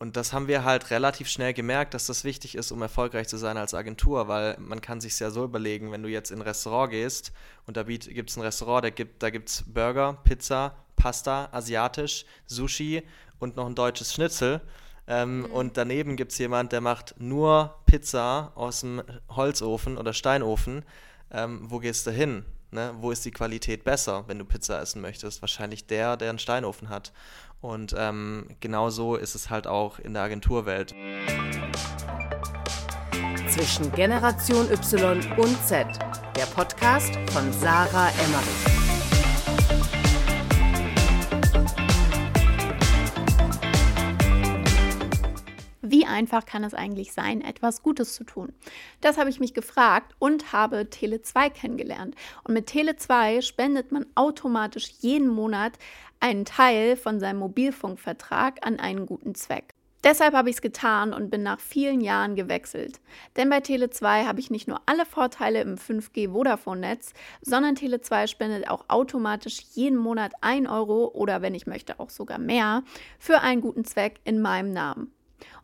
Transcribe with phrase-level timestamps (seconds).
[0.00, 3.36] und das haben wir halt relativ schnell gemerkt, dass das wichtig ist, um erfolgreich zu
[3.36, 6.42] sein als Agentur, weil man kann sich ja so überlegen, wenn du jetzt in ein
[6.42, 7.32] Restaurant gehst
[7.66, 13.02] und da gibt es ein Restaurant, da gibt da gibt's Burger, Pizza, Pasta, asiatisch, Sushi
[13.40, 14.60] und noch ein deutsches Schnitzel.
[15.08, 15.44] Ähm, mhm.
[15.46, 20.84] Und daneben gibt es jemand, der macht nur Pizza aus dem Holzofen oder Steinofen.
[21.32, 22.44] Ähm, wo gehst du hin?
[22.70, 22.92] Ne?
[22.98, 25.40] Wo ist die Qualität besser, wenn du Pizza essen möchtest?
[25.40, 27.12] Wahrscheinlich der, der einen Steinofen hat.
[27.60, 30.94] Und ähm, genauso ist es halt auch in der Agenturwelt.
[33.48, 35.86] Zwischen Generation Y und Z,
[36.36, 38.78] der Podcast von Sarah Emmerich.
[45.90, 48.52] Wie einfach kann es eigentlich sein, etwas Gutes zu tun?
[49.00, 52.14] Das habe ich mich gefragt und habe Tele2 kennengelernt.
[52.44, 55.78] Und mit Tele2 spendet man automatisch jeden Monat
[56.20, 59.74] einen Teil von seinem Mobilfunkvertrag an einen guten Zweck.
[60.04, 63.00] Deshalb habe ich es getan und bin nach vielen Jahren gewechselt.
[63.36, 68.70] Denn bei Tele2 habe ich nicht nur alle Vorteile im 5G Vodafone-Netz, sondern Tele2 spendet
[68.70, 72.84] auch automatisch jeden Monat 1 Euro oder wenn ich möchte auch sogar mehr
[73.18, 75.12] für einen guten Zweck in meinem Namen.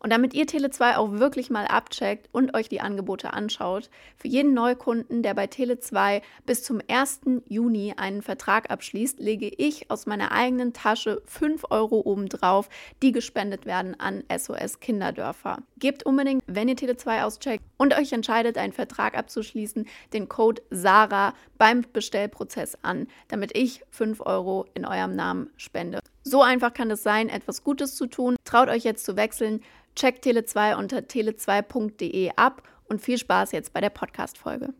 [0.05, 4.53] Und damit ihr Tele2 auch wirklich mal abcheckt und euch die Angebote anschaut, für jeden
[4.53, 7.21] Neukunden, der bei Tele2 bis zum 1.
[7.47, 12.69] Juni einen Vertrag abschließt, lege ich aus meiner eigenen Tasche 5 Euro obendrauf,
[13.01, 15.63] die gespendet werden an SOS Kinderdörfer.
[15.79, 21.33] Gebt unbedingt, wenn ihr Tele2 auscheckt und euch entscheidet, einen Vertrag abzuschließen, den Code SARA
[21.57, 25.97] beim Bestellprozess an, damit ich 5 Euro in eurem Namen spende.
[26.21, 28.35] So einfach kann es sein, etwas Gutes zu tun.
[28.45, 29.61] Traut euch jetzt zu wechseln.
[29.95, 34.73] Checkt Tele2 unter tele2.de ab und viel Spaß jetzt bei der Podcast-Folge.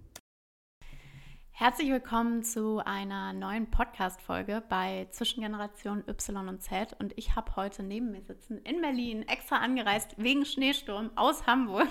[1.52, 6.98] Herzlich willkommen zu einer neuen Podcast-Folge bei Zwischengeneration Y und Z.
[7.00, 11.88] Und ich habe heute neben mir sitzen in Berlin, extra angereist wegen Schneesturm aus Hamburg,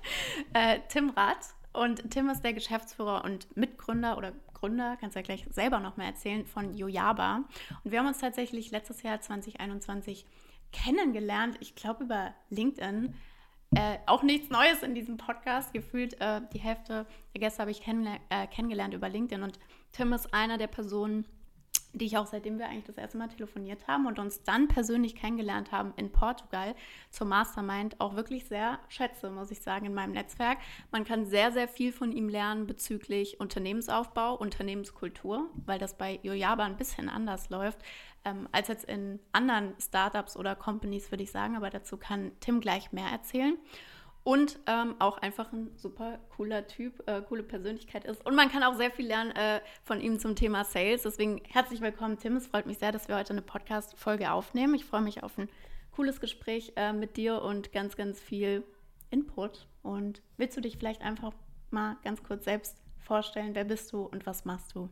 [0.52, 1.54] äh, Tim Rath.
[1.72, 5.96] Und Tim ist der Geschäftsführer und Mitgründer oder Gründer, kannst du ja gleich selber noch
[5.96, 7.44] mal erzählen, von Yojaba.
[7.84, 10.26] Und wir haben uns tatsächlich letztes Jahr 2021
[10.84, 13.14] kennengelernt, ich glaube über LinkedIn.
[13.74, 15.72] Äh, auch nichts Neues in diesem Podcast.
[15.72, 19.42] Gefühlt äh, die Hälfte der Gäste habe ich kenn äh, kennengelernt über LinkedIn.
[19.42, 19.58] Und
[19.92, 21.26] Tim ist einer der Personen,
[21.98, 25.16] die ich auch seitdem wir eigentlich das erste Mal telefoniert haben und uns dann persönlich
[25.16, 26.74] kennengelernt haben in Portugal
[27.10, 30.58] zur Mastermind, auch wirklich sehr schätze, muss ich sagen, in meinem Netzwerk.
[30.92, 36.64] Man kann sehr, sehr viel von ihm lernen bezüglich Unternehmensaufbau, Unternehmenskultur, weil das bei Yojaba
[36.64, 37.78] ein bisschen anders läuft
[38.26, 41.56] ähm, als jetzt in anderen Startups oder Companies, würde ich sagen.
[41.56, 43.56] Aber dazu kann Tim gleich mehr erzählen
[44.26, 48.26] und ähm, auch einfach ein super cooler Typ, äh, coole Persönlichkeit ist.
[48.26, 51.02] Und man kann auch sehr viel lernen äh, von ihm zum Thema Sales.
[51.02, 52.34] Deswegen herzlich willkommen, Tim.
[52.34, 54.74] Es freut mich sehr, dass wir heute eine Podcast-Folge aufnehmen.
[54.74, 55.48] Ich freue mich auf ein
[55.92, 58.64] cooles Gespräch äh, mit dir und ganz, ganz viel
[59.10, 59.68] Input.
[59.84, 61.32] Und willst du dich vielleicht einfach
[61.70, 63.54] mal ganz kurz selbst vorstellen?
[63.54, 64.90] Wer bist du und was machst du?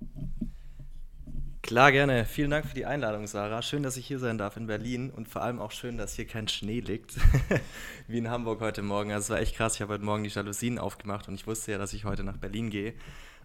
[1.65, 2.27] Klar, gerne.
[2.27, 3.63] Vielen Dank für die Einladung, Sarah.
[3.63, 6.27] Schön, dass ich hier sein darf in Berlin und vor allem auch schön, dass hier
[6.27, 7.15] kein Schnee liegt,
[8.07, 9.13] wie in Hamburg heute Morgen.
[9.13, 9.77] Also es war echt krass.
[9.77, 12.37] Ich habe heute Morgen die Jalousien aufgemacht und ich wusste ja, dass ich heute nach
[12.37, 12.93] Berlin gehe.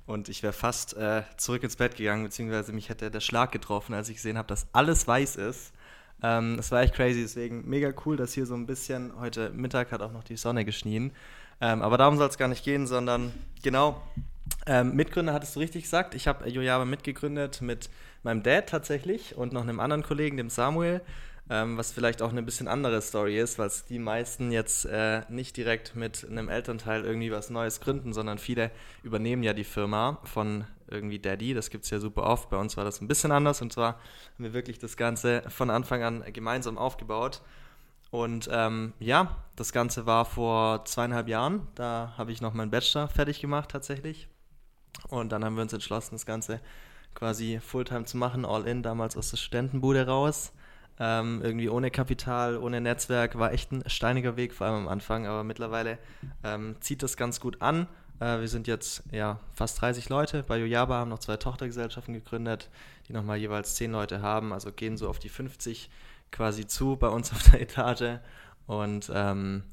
[0.05, 3.93] Und ich wäre fast äh, zurück ins Bett gegangen, beziehungsweise mich hätte der Schlag getroffen,
[3.93, 5.71] als ich gesehen habe, dass alles weiß ist.
[6.21, 9.93] Ähm, das war echt crazy, deswegen mega cool, dass hier so ein bisschen, heute Mittag
[9.93, 11.13] hat auch noch die Sonne geschnien.
[11.61, 13.31] Ähm, aber darum soll es gar nicht gehen, sondern
[13.63, 14.01] genau,
[14.65, 16.15] ähm, Mitgründer hattest du richtig gesagt.
[16.15, 17.89] Ich habe Jojaba mitgegründet mit
[18.23, 21.01] meinem Dad tatsächlich und noch einem anderen Kollegen, dem Samuel,
[21.49, 25.57] ähm, was vielleicht auch eine bisschen andere Story ist, weil die meisten jetzt äh, nicht
[25.57, 28.71] direkt mit einem Elternteil irgendwie was Neues gründen, sondern viele
[29.03, 31.53] übernehmen ja die Firma von irgendwie Daddy.
[31.53, 32.49] Das gibt es ja super oft.
[32.49, 35.69] Bei uns war das ein bisschen anders und zwar haben wir wirklich das Ganze von
[35.69, 37.41] Anfang an gemeinsam aufgebaut.
[38.11, 41.67] Und ähm, ja, das Ganze war vor zweieinhalb Jahren.
[41.75, 44.28] Da habe ich noch meinen Bachelor fertig gemacht tatsächlich.
[45.07, 46.59] Und dann haben wir uns entschlossen, das Ganze
[47.15, 50.53] quasi Fulltime zu machen, all in, damals aus der Studentenbude raus.
[51.01, 55.27] Ähm, irgendwie ohne Kapital, ohne Netzwerk, war echt ein steiniger Weg, vor allem am Anfang,
[55.27, 55.97] aber mittlerweile
[56.43, 57.87] ähm, zieht das ganz gut an.
[58.19, 60.43] Äh, wir sind jetzt ja fast 30 Leute.
[60.43, 62.69] Bei Yojaba haben noch zwei Tochtergesellschaften gegründet,
[63.07, 65.89] die nochmal jeweils 10 Leute haben, also gehen so auf die 50
[66.31, 68.19] quasi zu bei uns auf der Etage.
[68.67, 69.63] Und ähm,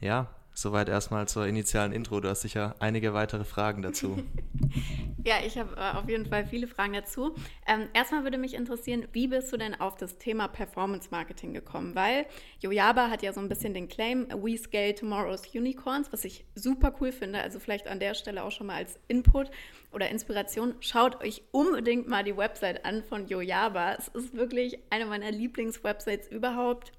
[0.00, 0.28] ja,
[0.60, 2.18] Soweit erstmal zur initialen Intro.
[2.18, 4.24] Du hast sicher einige weitere Fragen dazu.
[5.24, 7.36] ja, ich habe äh, auf jeden Fall viele Fragen dazu.
[7.64, 11.94] Ähm, erstmal würde mich interessieren, wie bist du denn auf das Thema Performance Marketing gekommen?
[11.94, 12.26] Weil
[12.58, 16.92] Yojaba hat ja so ein bisschen den Claim, We Scale Tomorrow's Unicorns, was ich super
[17.00, 17.40] cool finde.
[17.40, 19.52] Also vielleicht an der Stelle auch schon mal als Input
[19.92, 20.74] oder Inspiration.
[20.80, 23.94] Schaut euch unbedingt mal die Website an von Yojaba.
[23.94, 26.90] Es ist wirklich eine meiner Lieblingswebsites überhaupt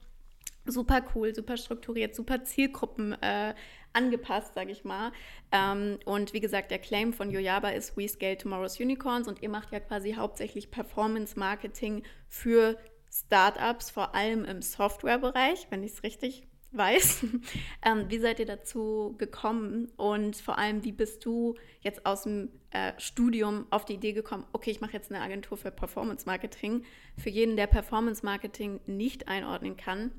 [0.70, 3.54] super cool, super strukturiert, super Zielgruppen äh,
[3.94, 5.12] angepasst, sage ich mal.
[5.52, 9.50] Ähm, und wie gesagt, der Claim von Yoyaba ist We Scale Tomorrow's Unicorns und ihr
[9.50, 12.78] macht ja quasi hauptsächlich Performance Marketing für
[13.12, 17.26] Startups, vor allem im Softwarebereich, wenn ich es richtig weiß.
[17.86, 22.50] ähm, wie seid ihr dazu gekommen und vor allem, wie bist du jetzt aus dem
[22.72, 26.84] äh, Studium auf die Idee gekommen, okay, ich mache jetzt eine Agentur für Performance Marketing.
[27.18, 30.12] Für jeden, der Performance Marketing nicht einordnen kann,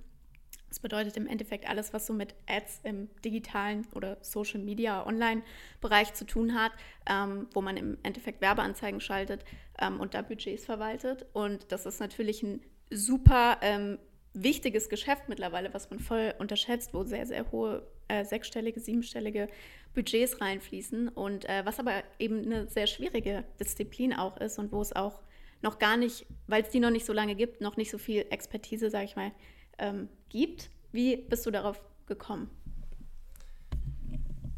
[0.71, 6.15] das bedeutet im Endeffekt alles, was so mit Ads im digitalen oder Social Media, Online-Bereich
[6.15, 6.73] zu tun hat,
[7.07, 9.45] ähm, wo man im Endeffekt Werbeanzeigen schaltet
[9.81, 11.27] ähm, und da Budgets verwaltet.
[11.33, 13.99] Und das ist natürlich ein super ähm,
[14.33, 19.49] wichtiges Geschäft mittlerweile, was man voll unterschätzt, wo sehr, sehr hohe äh, sechsstellige, siebenstellige
[19.93, 24.81] Budgets reinfließen und äh, was aber eben eine sehr schwierige Disziplin auch ist und wo
[24.81, 25.21] es auch
[25.63, 28.25] noch gar nicht, weil es die noch nicht so lange gibt, noch nicht so viel
[28.31, 29.33] Expertise, sage ich mal,
[29.81, 30.71] ähm, gibt.
[30.93, 32.51] Wie bist du darauf gekommen?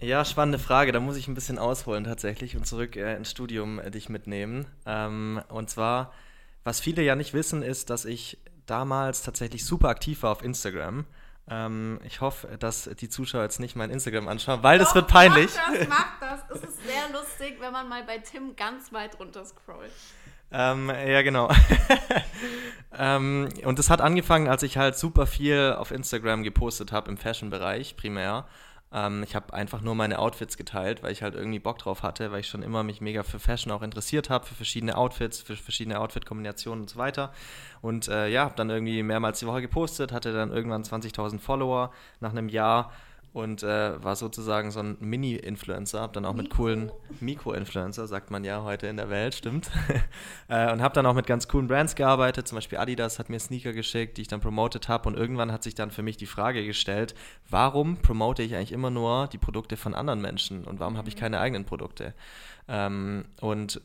[0.01, 0.91] Ja, spannende Frage.
[0.91, 4.67] Da muss ich ein bisschen ausholen tatsächlich und zurück äh, ins Studium äh, dich mitnehmen.
[4.85, 6.13] Ähm, und zwar,
[6.65, 11.07] was viele ja nicht wissen, ist, dass ich damals tatsächlich super aktiv war auf Instagram.
[11.49, 15.09] Ähm, ich hoffe, dass die Zuschauer jetzt nicht mein Instagram anschauen, weil Doch, das wird
[15.09, 15.51] peinlich.
[15.55, 16.41] Mach das, mach das.
[16.57, 19.93] Es ist sehr lustig, wenn man mal bei Tim ganz weit runter scrollt.
[20.53, 21.51] Ähm, ja, genau.
[22.99, 27.17] ähm, und das hat angefangen, als ich halt super viel auf Instagram gepostet habe im
[27.17, 28.47] Fashion-Bereich primär.
[28.93, 32.31] Ähm, ich habe einfach nur meine Outfits geteilt, weil ich halt irgendwie Bock drauf hatte,
[32.31, 35.57] weil ich schon immer mich mega für Fashion auch interessiert habe, für verschiedene Outfits, für
[35.57, 37.33] verschiedene Outfit-Kombinationen und so weiter.
[37.81, 41.93] Und äh, ja, habe dann irgendwie mehrmals die Woche gepostet, hatte dann irgendwann 20.000 Follower
[42.21, 42.93] nach einem Jahr
[43.33, 46.43] und äh, war sozusagen so ein Mini-Influencer, hab dann auch Mikro.
[46.43, 49.71] mit coolen Mikro-Influencer, sagt man ja heute in der Welt, stimmt.
[50.49, 53.39] äh, und habe dann auch mit ganz coolen Brands gearbeitet, zum Beispiel Adidas hat mir
[53.41, 56.27] Sneaker geschickt, die ich dann promotet habe und irgendwann hat sich dann für mich die
[56.27, 57.15] Frage gestellt,
[57.49, 61.17] warum promote ich eigentlich immer nur die Produkte von anderen Menschen und warum habe ich
[61.17, 61.21] mhm.
[61.21, 62.15] keine eigenen Produkte?
[62.69, 63.81] Ähm, und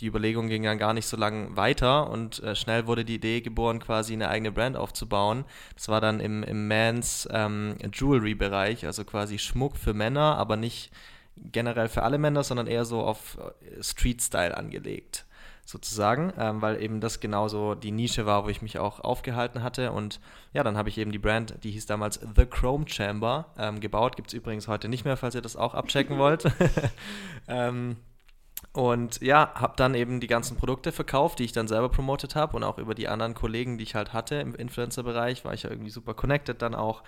[0.00, 3.40] die Überlegung ging dann gar nicht so lange weiter und äh, schnell wurde die Idee
[3.40, 5.44] geboren, quasi eine eigene Brand aufzubauen.
[5.74, 10.90] Das war dann im, im Mans ähm, Jewelry-Bereich, also quasi Schmuck für Männer, aber nicht
[11.36, 15.26] generell für alle Männer, sondern eher so auf äh, Street-Style angelegt
[15.66, 19.90] sozusagen, ähm, weil eben das genauso die Nische war, wo ich mich auch aufgehalten hatte.
[19.90, 20.20] Und
[20.52, 24.16] ja, dann habe ich eben die Brand, die hieß damals The Chrome Chamber, ähm, gebaut.
[24.16, 26.44] Gibt es übrigens heute nicht mehr, falls ihr das auch abchecken wollt.
[27.48, 27.96] ähm,
[28.72, 32.56] und ja, habe dann eben die ganzen Produkte verkauft, die ich dann selber promotet habe
[32.56, 35.70] und auch über die anderen Kollegen, die ich halt hatte im Influencer-Bereich, war ich ja
[35.70, 37.02] irgendwie super connected dann auch.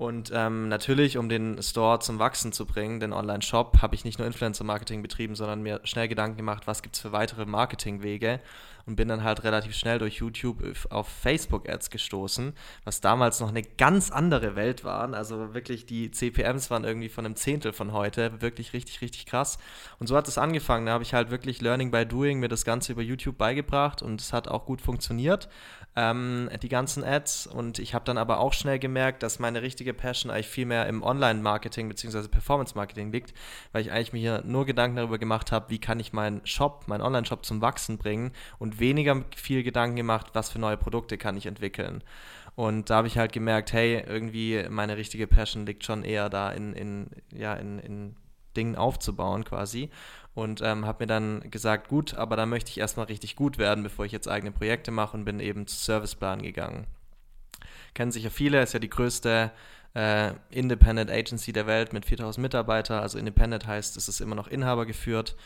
[0.00, 4.18] Und ähm, natürlich, um den Store zum Wachsen zu bringen, den Online-Shop, habe ich nicht
[4.18, 8.40] nur Influencer-Marketing betrieben, sondern mir schnell Gedanken gemacht, was gibt es für weitere Marketingwege
[8.86, 12.54] und bin dann halt relativ schnell durch YouTube auf Facebook-Ads gestoßen,
[12.84, 15.12] was damals noch eine ganz andere Welt waren.
[15.12, 19.58] Also wirklich die CPMs waren irgendwie von einem Zehntel von heute, wirklich richtig, richtig krass.
[19.98, 20.86] Und so hat es angefangen.
[20.86, 24.20] Da habe ich halt wirklich Learning by Doing mir das Ganze über YouTube beigebracht und
[24.20, 25.50] es hat auch gut funktioniert,
[25.96, 27.46] ähm, die ganzen Ads.
[27.46, 30.86] Und ich habe dann aber auch schnell gemerkt, dass meine richtige Passion eigentlich viel mehr
[30.86, 32.28] im Online-Marketing bzw.
[32.28, 33.34] Performance-Marketing liegt,
[33.72, 37.02] weil ich eigentlich mir nur Gedanken darüber gemacht habe, wie kann ich meinen Shop, meinen
[37.02, 41.46] Online-Shop zum Wachsen bringen und weniger viel Gedanken gemacht, was für neue Produkte kann ich
[41.46, 42.02] entwickeln.
[42.56, 46.50] Und da habe ich halt gemerkt, hey, irgendwie meine richtige Passion liegt schon eher da
[46.50, 48.16] in, in, ja, in, in
[48.56, 49.90] Dingen aufzubauen quasi.
[50.34, 53.82] Und ähm, habe mir dann gesagt, gut, aber da möchte ich erstmal richtig gut werden,
[53.82, 56.86] bevor ich jetzt eigene Projekte mache und bin eben zu Serviceplan gegangen.
[57.94, 59.50] Kennen sicher viele, ist ja die größte
[59.94, 63.00] äh, Independent Agency der Welt mit 4000 Mitarbeitern.
[63.02, 65.36] Also Independent heißt, es ist immer noch Inhaber geführt.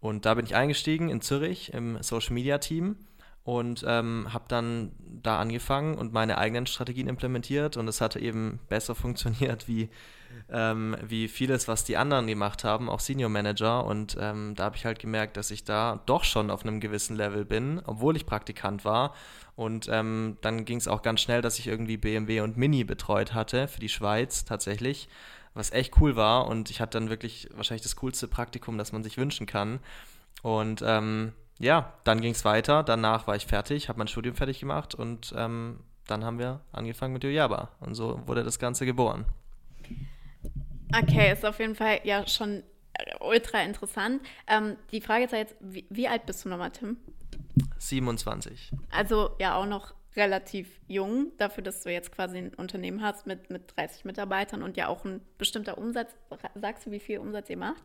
[0.00, 2.96] Und da bin ich eingestiegen in Zürich im Social Media Team
[3.44, 8.60] und ähm, habe dann da angefangen und meine eigenen Strategien implementiert und es hatte eben
[8.68, 9.88] besser funktioniert wie,
[10.50, 13.84] ähm, wie vieles, was die anderen gemacht haben, auch Senior Manager.
[13.84, 17.16] Und ähm, da habe ich halt gemerkt, dass ich da doch schon auf einem gewissen
[17.16, 19.14] Level bin, obwohl ich Praktikant war.
[19.56, 23.34] Und ähm, dann ging es auch ganz schnell, dass ich irgendwie BMW und Mini betreut
[23.34, 25.08] hatte für die Schweiz tatsächlich
[25.54, 26.46] was echt cool war.
[26.46, 29.80] Und ich hatte dann wirklich wahrscheinlich das coolste Praktikum, das man sich wünschen kann.
[30.42, 32.82] Und ähm, ja, dann ging es weiter.
[32.82, 37.12] Danach war ich fertig, habe mein Studium fertig gemacht und ähm, dann haben wir angefangen
[37.12, 37.70] mit Yojaba.
[37.80, 39.24] Und so wurde das Ganze geboren.
[40.94, 42.62] Okay, ist auf jeden Fall ja schon
[43.20, 44.22] ultra interessant.
[44.46, 46.96] Ähm, die Frage ist ja jetzt, wie, wie alt bist du nochmal, Tim?
[47.78, 48.72] 27.
[48.90, 53.50] Also ja auch noch relativ jung, dafür, dass du jetzt quasi ein Unternehmen hast mit,
[53.50, 56.14] mit 30 Mitarbeitern und ja auch ein bestimmter Umsatz.
[56.54, 57.82] Sagst du, wie viel Umsatz ihr macht?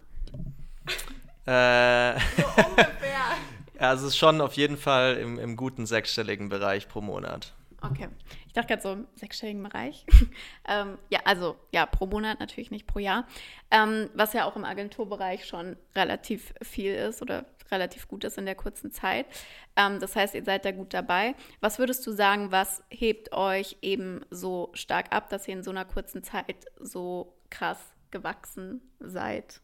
[1.45, 3.37] Äh, so ungefähr.
[3.79, 7.53] also es ist schon auf jeden Fall im, im guten sechsstelligen Bereich pro Monat.
[7.81, 8.09] Okay.
[8.47, 10.05] Ich dachte gerade so im sechsstelligen Bereich.
[10.67, 13.27] ähm, ja, also ja, pro Monat natürlich nicht pro Jahr.
[13.69, 18.45] Ähm, was ja auch im Agenturbereich schon relativ viel ist oder relativ gut ist in
[18.45, 19.27] der kurzen Zeit.
[19.75, 21.35] Ähm, das heißt, ihr seid da gut dabei.
[21.59, 25.71] Was würdest du sagen, was hebt euch eben so stark ab, dass ihr in so
[25.71, 27.79] einer kurzen Zeit so krass
[28.09, 29.61] gewachsen seid?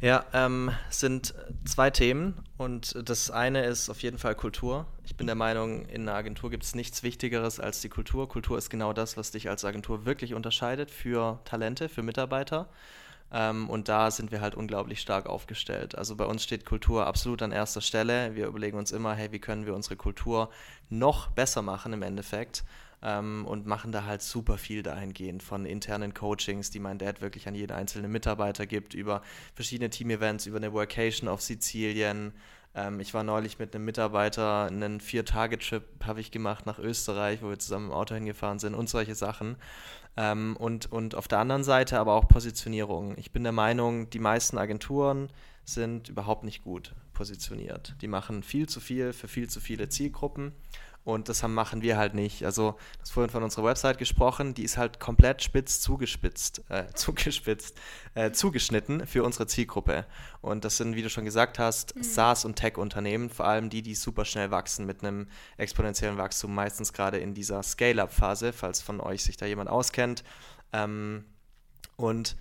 [0.00, 4.86] Ja, ähm, sind zwei Themen und das eine ist auf jeden Fall Kultur.
[5.04, 8.28] Ich bin der Meinung, in einer Agentur gibt es nichts Wichtigeres als die Kultur.
[8.28, 12.68] Kultur ist genau das, was dich als Agentur wirklich unterscheidet für Talente, für Mitarbeiter.
[13.32, 15.96] Ähm, und da sind wir halt unglaublich stark aufgestellt.
[15.96, 18.34] Also bei uns steht Kultur absolut an erster Stelle.
[18.34, 20.50] Wir überlegen uns immer, hey, wie können wir unsere Kultur
[20.88, 22.64] noch besser machen im Endeffekt
[23.02, 27.46] ähm, und machen da halt super viel dahingehend von internen Coachings, die mein Dad wirklich
[27.46, 29.22] an jeden einzelnen Mitarbeiter gibt, über
[29.54, 32.32] verschiedene Team-Events, über eine Workation auf Sizilien.
[32.78, 37.48] Ähm, ich war neulich mit einem Mitarbeiter einen Vier-Tage-Trip habe ich gemacht nach Österreich, wo
[37.48, 39.56] wir zusammen im Auto hingefahren sind und solche Sachen.
[40.16, 43.14] Ähm, und, und auf der anderen Seite aber auch Positionierung.
[43.18, 45.28] Ich bin der Meinung, die meisten Agenturen
[45.64, 47.94] sind überhaupt nicht gut positioniert.
[48.00, 50.52] Die machen viel zu viel für viel zu viele Zielgruppen
[51.08, 52.44] und das haben, machen wir halt nicht.
[52.44, 56.84] Also, du hast vorhin von unserer Website gesprochen, die ist halt komplett spitz zugespitzt, äh,
[56.94, 57.80] zugespitzt,
[58.12, 60.04] äh, zugeschnitten für unsere Zielgruppe.
[60.42, 62.02] Und das sind, wie du schon gesagt hast, mhm.
[62.02, 66.92] SaaS- und Tech-Unternehmen, vor allem die, die super schnell wachsen mit einem exponentiellen Wachstum, meistens
[66.92, 70.24] gerade in dieser Scale-Up-Phase, falls von euch sich da jemand auskennt.
[70.74, 71.24] Ähm,
[71.96, 72.36] und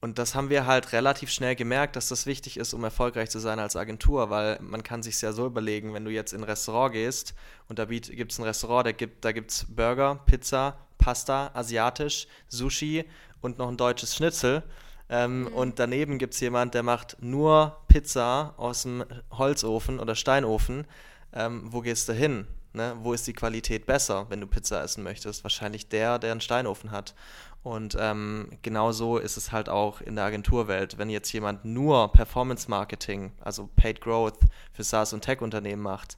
[0.00, 3.38] und das haben wir halt relativ schnell gemerkt, dass das wichtig ist, um erfolgreich zu
[3.38, 6.44] sein als Agentur, weil man kann sich ja so überlegen, wenn du jetzt in ein
[6.44, 7.34] Restaurant gehst
[7.68, 13.04] und da gibt es ein Restaurant, da gibt da gibt's Burger, Pizza, Pasta, asiatisch, Sushi
[13.42, 14.62] und noch ein deutsches Schnitzel.
[15.10, 15.46] Ähm, mhm.
[15.48, 20.86] Und daneben gibt es jemand, der macht nur Pizza aus dem Holzofen oder Steinofen.
[21.34, 22.46] Ähm, wo gehst du hin?
[22.72, 22.94] Ne?
[23.00, 25.42] Wo ist die Qualität besser, wenn du Pizza essen möchtest?
[25.42, 27.14] Wahrscheinlich der, der einen Steinofen hat.
[27.62, 30.96] Und ähm, genauso ist es halt auch in der Agenturwelt.
[30.96, 34.38] Wenn jetzt jemand nur Performance Marketing, also Paid Growth
[34.72, 36.16] für SaaS und Tech-Unternehmen macht,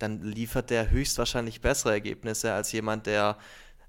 [0.00, 3.36] dann liefert der höchstwahrscheinlich bessere Ergebnisse als jemand, der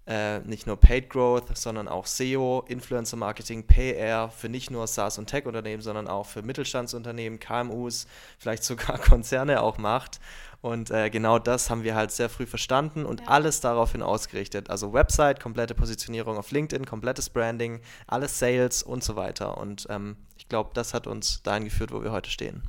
[0.05, 5.17] äh, nicht nur Paid Growth, sondern auch SEO, Influencer Marketing, PR für nicht nur SaaS
[5.17, 8.05] und Tech-Unternehmen, sondern auch für Mittelstandsunternehmen, KMUs,
[8.37, 10.19] vielleicht sogar Konzerne auch macht.
[10.63, 13.27] Und äh, genau das haben wir halt sehr früh verstanden und ja.
[13.27, 14.69] alles daraufhin ausgerichtet.
[14.69, 19.57] Also Website, komplette Positionierung auf LinkedIn, komplettes Branding, alles Sales und so weiter.
[19.57, 22.63] Und ähm, ich glaube, das hat uns dahin geführt, wo wir heute stehen.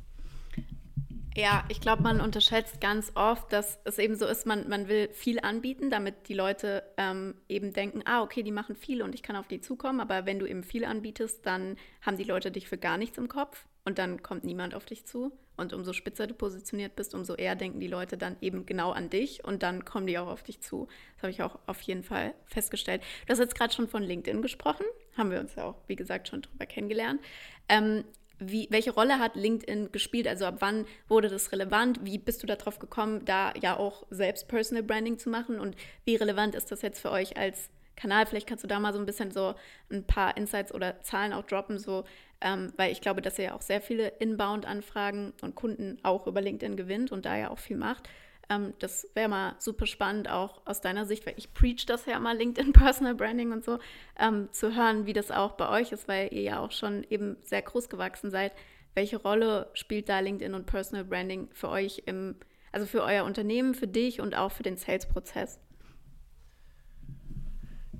[1.37, 5.07] Ja, ich glaube, man unterschätzt ganz oft, dass es eben so ist, man, man will
[5.13, 9.23] viel anbieten, damit die Leute ähm, eben denken, ah, okay, die machen viel und ich
[9.23, 10.01] kann auf die zukommen.
[10.01, 13.29] Aber wenn du eben viel anbietest, dann haben die Leute dich für gar nichts im
[13.29, 15.31] Kopf und dann kommt niemand auf dich zu.
[15.57, 19.09] Und umso spitzer du positioniert bist, umso eher denken die Leute dann eben genau an
[19.09, 20.87] dich und dann kommen die auch auf dich zu.
[21.15, 23.01] Das habe ich auch auf jeden Fall festgestellt.
[23.25, 24.85] Du hast jetzt gerade schon von LinkedIn gesprochen,
[25.17, 27.21] haben wir uns ja auch, wie gesagt, schon drüber kennengelernt.
[27.69, 28.03] Ähm,
[28.39, 30.27] wie, welche Rolle hat LinkedIn gespielt?
[30.27, 31.99] Also ab wann wurde das relevant?
[32.03, 35.59] Wie bist du darauf gekommen, da ja auch selbst Personal Branding zu machen?
[35.59, 38.25] Und wie relevant ist das jetzt für euch als Kanal?
[38.25, 39.55] Vielleicht kannst du da mal so ein bisschen so
[39.91, 42.03] ein paar Insights oder Zahlen auch droppen, so
[42.41, 46.41] ähm, weil ich glaube, dass ihr ja auch sehr viele Inbound-Anfragen und Kunden auch über
[46.41, 48.09] LinkedIn gewinnt und da ja auch viel macht.
[48.49, 52.19] Ähm, das wäre mal super spannend, auch aus deiner Sicht, weil ich preach das ja
[52.19, 53.79] mal, LinkedIn Personal Branding und so,
[54.19, 57.37] ähm, zu hören, wie das auch bei euch ist, weil ihr ja auch schon eben
[57.43, 58.51] sehr groß gewachsen seid.
[58.93, 62.35] Welche Rolle spielt da LinkedIn und Personal Branding für euch im,
[62.71, 65.59] also für euer Unternehmen, für dich und auch für den Sales-Prozess?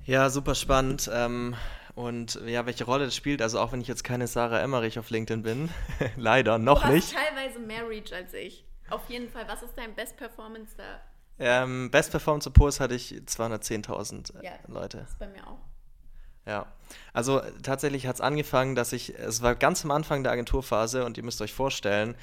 [0.06, 1.10] Ja, super spannend.
[1.12, 1.56] Ähm,
[1.94, 5.10] und ja, welche Rolle das spielt, also auch wenn ich jetzt keine Sarah Emmerich auf
[5.10, 5.68] LinkedIn bin,
[6.16, 7.14] leider noch du hast nicht.
[7.14, 8.64] teilweise mehr Reach als ich.
[8.88, 9.48] Auf jeden Fall.
[9.48, 11.00] Was ist dein Best Performance da?
[11.38, 14.98] Ähm, Best Performance Post hatte ich 210.000 äh, ja, Leute.
[14.98, 15.58] Das ist bei mir auch.
[16.46, 16.66] Ja,
[17.12, 21.16] also tatsächlich hat es angefangen, dass ich, es war ganz am Anfang der Agenturphase und
[21.16, 22.14] ihr müsst euch vorstellen,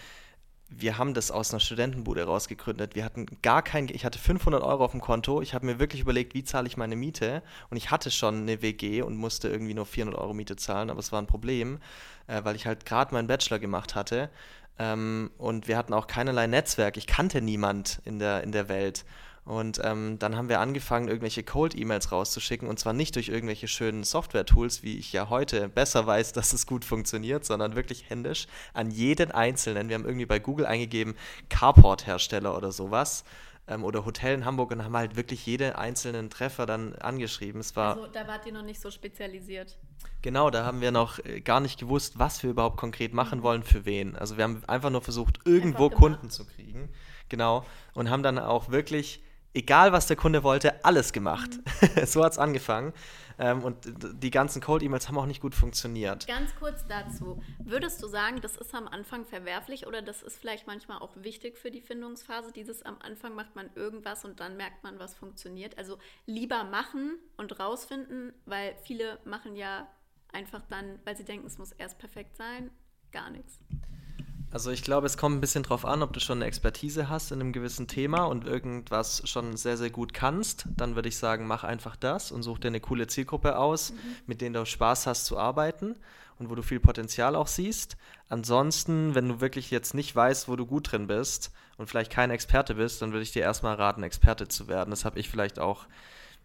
[0.77, 2.95] wir haben das aus einer Studentenbude rausgegründet.
[2.95, 5.41] Wir hatten gar kein, ich hatte 500 Euro auf dem Konto.
[5.41, 7.43] Ich habe mir wirklich überlegt, wie zahle ich meine Miete.
[7.69, 10.99] Und ich hatte schon eine WG und musste irgendwie nur 400 Euro Miete zahlen, aber
[10.99, 11.79] es war ein Problem,
[12.27, 14.29] äh, weil ich halt gerade meinen Bachelor gemacht hatte.
[14.79, 16.97] Ähm, und wir hatten auch keinerlei Netzwerk.
[16.97, 19.05] Ich kannte niemand in der, in der Welt.
[19.45, 24.03] Und ähm, dann haben wir angefangen, irgendwelche Cold-E-Mails rauszuschicken und zwar nicht durch irgendwelche schönen
[24.03, 28.89] Software-Tools, wie ich ja heute besser weiß, dass es gut funktioniert, sondern wirklich händisch an
[28.89, 29.89] jeden Einzelnen.
[29.89, 31.15] Wir haben irgendwie bei Google eingegeben,
[31.49, 33.25] Carport-Hersteller oder sowas
[33.67, 37.59] ähm, oder Hotel in Hamburg und haben halt wirklich jeden einzelnen Treffer dann angeschrieben.
[37.59, 39.77] Es war, also da wart ihr noch nicht so spezialisiert.
[40.21, 43.43] Genau, da haben wir noch äh, gar nicht gewusst, was wir überhaupt konkret machen mhm.
[43.43, 44.15] wollen, für wen.
[44.15, 46.89] Also wir haben einfach nur versucht, irgendwo Kunden zu kriegen.
[47.29, 47.65] Genau.
[47.93, 51.49] Und haben dann auch wirklich egal was der Kunde wollte, alles gemacht.
[51.81, 52.05] Mhm.
[52.05, 52.93] so hat es angefangen.
[53.39, 53.77] Ähm, und
[54.21, 56.27] die ganzen Cold-E-Mails haben auch nicht gut funktioniert.
[56.27, 57.41] Ganz kurz dazu.
[57.63, 61.57] Würdest du sagen, das ist am Anfang verwerflich oder das ist vielleicht manchmal auch wichtig
[61.57, 62.51] für die Findungsphase?
[62.51, 65.77] Dieses am Anfang macht man irgendwas und dann merkt man, was funktioniert.
[65.77, 69.87] Also lieber machen und rausfinden, weil viele machen ja
[70.31, 72.69] einfach dann, weil sie denken, es muss erst perfekt sein,
[73.11, 73.59] gar nichts.
[74.53, 77.31] Also ich glaube, es kommt ein bisschen drauf an, ob du schon eine Expertise hast
[77.31, 80.67] in einem gewissen Thema und irgendwas schon sehr, sehr gut kannst.
[80.77, 83.97] Dann würde ich sagen, mach einfach das und such dir eine coole Zielgruppe aus, mhm.
[84.27, 85.95] mit denen du Spaß hast zu arbeiten
[86.37, 87.97] und wo du viel Potenzial auch siehst.
[88.29, 92.29] Ansonsten, wenn du wirklich jetzt nicht weißt, wo du gut drin bist und vielleicht kein
[92.29, 94.91] Experte bist, dann würde ich dir erstmal raten, Experte zu werden.
[94.91, 95.87] Das habe ich vielleicht auch,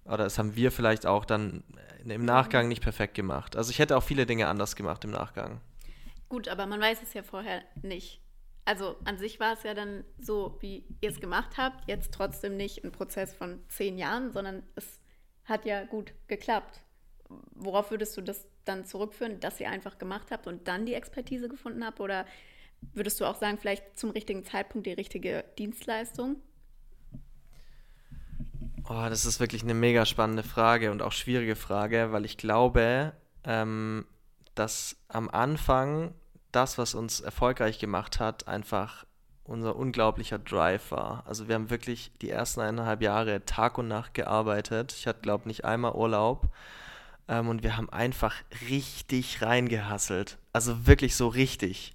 [0.07, 1.63] oder das haben wir vielleicht auch dann
[2.07, 3.55] im Nachgang nicht perfekt gemacht.
[3.55, 5.61] Also ich hätte auch viele Dinge anders gemacht im Nachgang.
[6.29, 8.21] Gut, aber man weiß es ja vorher nicht.
[8.65, 12.57] Also an sich war es ja dann so, wie ihr es gemacht habt, jetzt trotzdem
[12.57, 15.01] nicht ein Prozess von zehn Jahren, sondern es
[15.45, 16.83] hat ja gut geklappt.
[17.55, 21.49] Worauf würdest du das dann zurückführen, dass ihr einfach gemacht habt und dann die Expertise
[21.49, 22.01] gefunden habt?
[22.01, 22.27] Oder
[22.93, 26.37] würdest du auch sagen, vielleicht zum richtigen Zeitpunkt die richtige Dienstleistung?
[28.91, 33.15] Oh, das ist wirklich eine mega spannende Frage und auch schwierige Frage, weil ich glaube,
[33.45, 34.07] ähm,
[34.59, 36.15] dass am Anfang
[36.53, 39.05] das, was uns erfolgreich gemacht hat, einfach
[39.45, 41.25] unser unglaublicher Drive war.
[41.27, 44.93] Also wir haben wirklich die ersten eineinhalb Jahre Tag und Nacht gearbeitet.
[44.93, 46.49] Ich hatte, glaube ich, nicht einmal Urlaub.
[47.29, 48.35] Ähm, und wir haben einfach
[48.69, 50.39] richtig reingehasselt.
[50.53, 51.95] Also wirklich so richtig.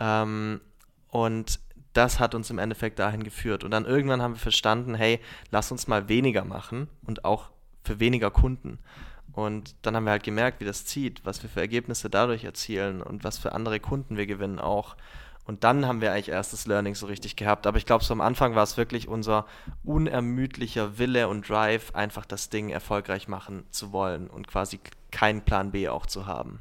[0.00, 0.60] Ähm,
[1.08, 1.60] und
[1.92, 3.64] das hat uns im Endeffekt dahin geführt.
[3.64, 7.50] Und dann irgendwann haben wir verstanden, hey, lass uns mal weniger machen und auch
[7.84, 8.78] für weniger Kunden.
[9.38, 13.00] Und dann haben wir halt gemerkt, wie das zieht, was wir für Ergebnisse dadurch erzielen
[13.00, 14.96] und was für andere Kunden wir gewinnen auch.
[15.44, 17.68] Und dann haben wir eigentlich erst das Learning so richtig gehabt.
[17.68, 19.46] Aber ich glaube, so am Anfang war es wirklich unser
[19.84, 24.80] unermüdlicher Wille und Drive, einfach das Ding erfolgreich machen zu wollen und quasi
[25.12, 26.58] keinen Plan B auch zu haben.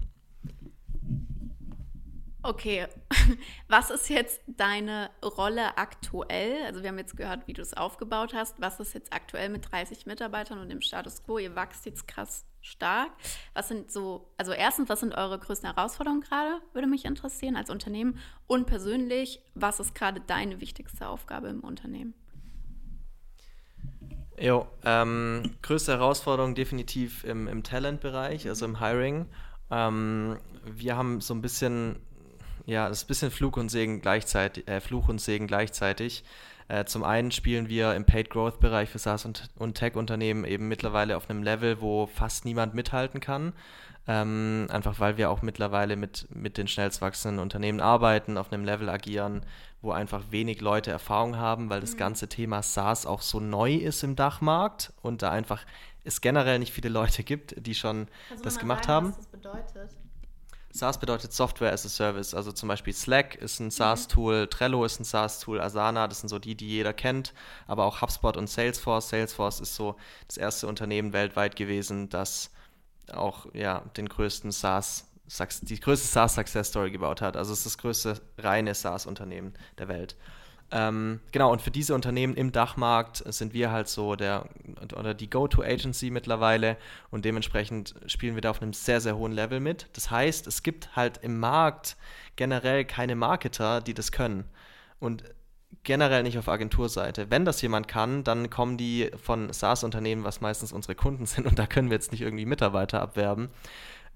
[2.43, 2.85] Okay,
[3.67, 6.63] was ist jetzt deine Rolle aktuell?
[6.67, 8.61] Also wir haben jetzt gehört, wie du es aufgebaut hast.
[8.61, 11.39] Was ist jetzt aktuell mit 30 Mitarbeitern und dem Status quo?
[11.39, 13.11] Ihr wächst jetzt krass stark.
[13.53, 16.61] Was sind so, also erstens, was sind eure größten Herausforderungen gerade?
[16.73, 18.19] Würde mich interessieren als Unternehmen.
[18.45, 22.13] Und persönlich, was ist gerade deine wichtigste Aufgabe im Unternehmen?
[24.39, 29.25] Jo, ähm, größte Herausforderung definitiv im, im Talent-Bereich, also im Hiring.
[29.71, 31.99] Ähm, wir haben so ein bisschen
[32.67, 36.23] ja, das ist ein bisschen Fluch und Segen gleichzeitig, äh, Fluch und Segen gleichzeitig.
[36.67, 40.67] Äh, zum einen spielen wir im Paid Growth Bereich für SaaS und, und Tech-Unternehmen eben
[40.67, 43.53] mittlerweile auf einem Level, wo fast niemand mithalten kann.
[44.05, 48.65] Ähm, einfach weil wir auch mittlerweile mit, mit den schnellst wachsenden Unternehmen arbeiten, auf einem
[48.65, 49.45] Level agieren,
[49.81, 51.99] wo einfach wenig Leute Erfahrung haben, weil das mhm.
[51.99, 55.65] ganze Thema SaaS auch so neu ist im Dachmarkt und da einfach
[56.03, 59.09] es generell nicht viele Leute gibt, die schon also das gemacht sagen, haben.
[59.09, 60.06] Was das bedeutet?
[60.77, 62.33] SaaS bedeutet Software as a Service.
[62.33, 64.49] Also zum Beispiel Slack ist ein SaaS-Tool, mhm.
[64.49, 67.33] Trello ist ein SaaS-Tool, Asana, das sind so die, die jeder kennt,
[67.67, 69.09] aber auch HubSpot und Salesforce.
[69.09, 69.95] Salesforce ist so
[70.27, 72.51] das erste Unternehmen weltweit gewesen, das
[73.11, 75.07] auch ja, den größten SaaS,
[75.61, 77.35] die größte SaaS-Success-Story gebaut hat.
[77.35, 80.15] Also es ist das größte reine SaaS-Unternehmen der Welt.
[80.69, 84.49] Ähm, genau, und für diese Unternehmen im Dachmarkt sind wir halt so der
[84.97, 86.75] oder die Go-To-Agency mittlerweile
[87.09, 89.87] und dementsprechend spielen wir da auf einem sehr, sehr hohen Level mit.
[89.93, 91.95] Das heißt, es gibt halt im Markt
[92.35, 94.43] generell keine Marketer, die das können.
[94.99, 95.23] Und
[95.83, 97.29] generell nicht auf Agenturseite.
[97.29, 101.57] Wenn das jemand kann, dann kommen die von SaaS-Unternehmen, was meistens unsere Kunden sind, und
[101.59, 103.49] da können wir jetzt nicht irgendwie Mitarbeiter abwerben.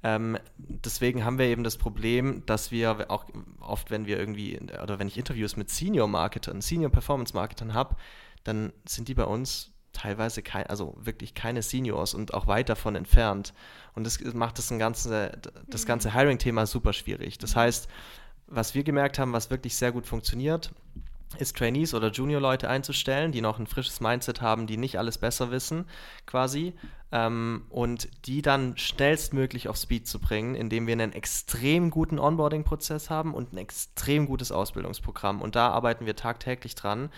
[0.04, 3.26] Ähm, deswegen haben wir eben das Problem, dass wir auch
[3.60, 7.96] oft, wenn wir irgendwie, oder wenn ich Interviews mit Senior-Marketern, Senior-Performance-Marketern habe,
[8.44, 12.96] dann sind die bei uns teilweise kein, also wirklich keine Seniors und auch weit davon
[12.96, 13.54] entfernt.
[13.94, 16.14] Und das macht das, ganze, das ganze mhm.
[16.14, 17.38] Hiring-Thema super schwierig.
[17.38, 17.88] Das heißt,
[18.48, 20.72] was wir gemerkt haben, was wirklich sehr gut funktioniert,
[21.38, 25.52] ist Trainees oder Junior-Leute einzustellen, die noch ein frisches Mindset haben, die nicht alles besser
[25.52, 25.86] wissen,
[26.26, 26.74] quasi,
[27.12, 33.10] ähm, und die dann schnellstmöglich auf Speed zu bringen, indem wir einen extrem guten Onboarding-Prozess
[33.10, 35.42] haben und ein extrem gutes Ausbildungsprogramm.
[35.42, 37.10] Und da arbeiten wir tagtäglich dran,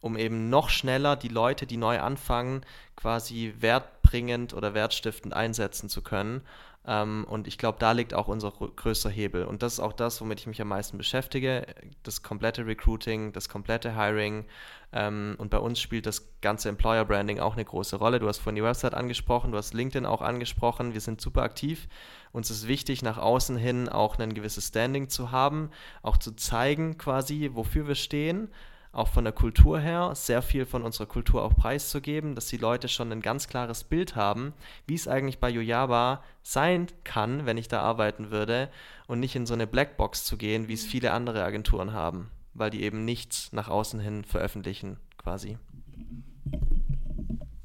[0.00, 2.62] um eben noch schneller die Leute, die neu anfangen,
[2.96, 6.42] quasi wertbringend oder wertstiftend einsetzen zu können
[6.84, 9.44] ähm, und ich glaube, da liegt auch unser größter Hebel.
[9.44, 11.66] Und das ist auch das, womit ich mich am meisten beschäftige.
[12.02, 14.46] Das komplette Recruiting, das komplette Hiring.
[14.92, 18.18] Ähm, und bei uns spielt das ganze Employer Branding auch eine große Rolle.
[18.18, 20.92] Du hast vorhin die Website angesprochen, du hast LinkedIn auch angesprochen.
[20.92, 21.88] Wir sind super aktiv.
[22.32, 25.70] Uns ist wichtig, nach außen hin auch ein gewisses Standing zu haben,
[26.02, 28.48] auch zu zeigen quasi, wofür wir stehen
[28.92, 32.88] auch von der Kultur her, sehr viel von unserer Kultur auch preiszugeben, dass die Leute
[32.88, 34.52] schon ein ganz klares Bild haben,
[34.86, 38.68] wie es eigentlich bei Yojaba sein kann, wenn ich da arbeiten würde
[39.06, 42.70] und nicht in so eine Blackbox zu gehen, wie es viele andere Agenturen haben, weil
[42.70, 45.56] die eben nichts nach außen hin veröffentlichen quasi.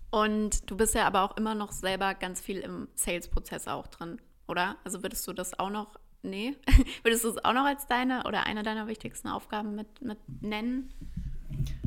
[0.10, 4.22] Und du bist ja aber auch immer noch selber ganz viel im Sales-Prozess auch drin,
[4.48, 4.78] oder?
[4.86, 6.56] Also würdest du das auch noch, nee,
[7.04, 10.94] würdest du es auch noch als deine oder eine deiner wichtigsten Aufgaben mit, mit nennen?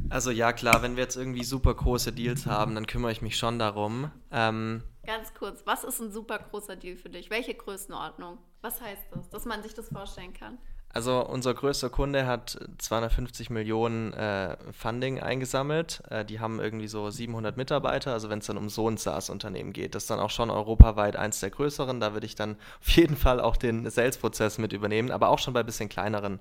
[0.08, 3.36] Also ja, klar, wenn wir jetzt irgendwie super große Deals haben, dann kümmere ich mich
[3.36, 4.10] schon darum.
[4.32, 7.30] Ähm, Ganz kurz, was ist ein super großer Deal für dich?
[7.30, 8.38] Welche Größenordnung?
[8.60, 10.58] Was heißt das, dass man sich das vorstellen kann?
[10.92, 16.02] Also unser größter Kunde hat 250 Millionen äh, Funding eingesammelt.
[16.10, 18.12] Äh, die haben irgendwie so 700 Mitarbeiter.
[18.12, 21.14] Also wenn es dann um so ein SaaS-Unternehmen geht, das ist dann auch schon europaweit
[21.14, 22.00] eins der größeren.
[22.00, 25.54] Da würde ich dann auf jeden Fall auch den Sales-Prozess mit übernehmen, aber auch schon
[25.54, 26.40] bei ein bisschen kleineren.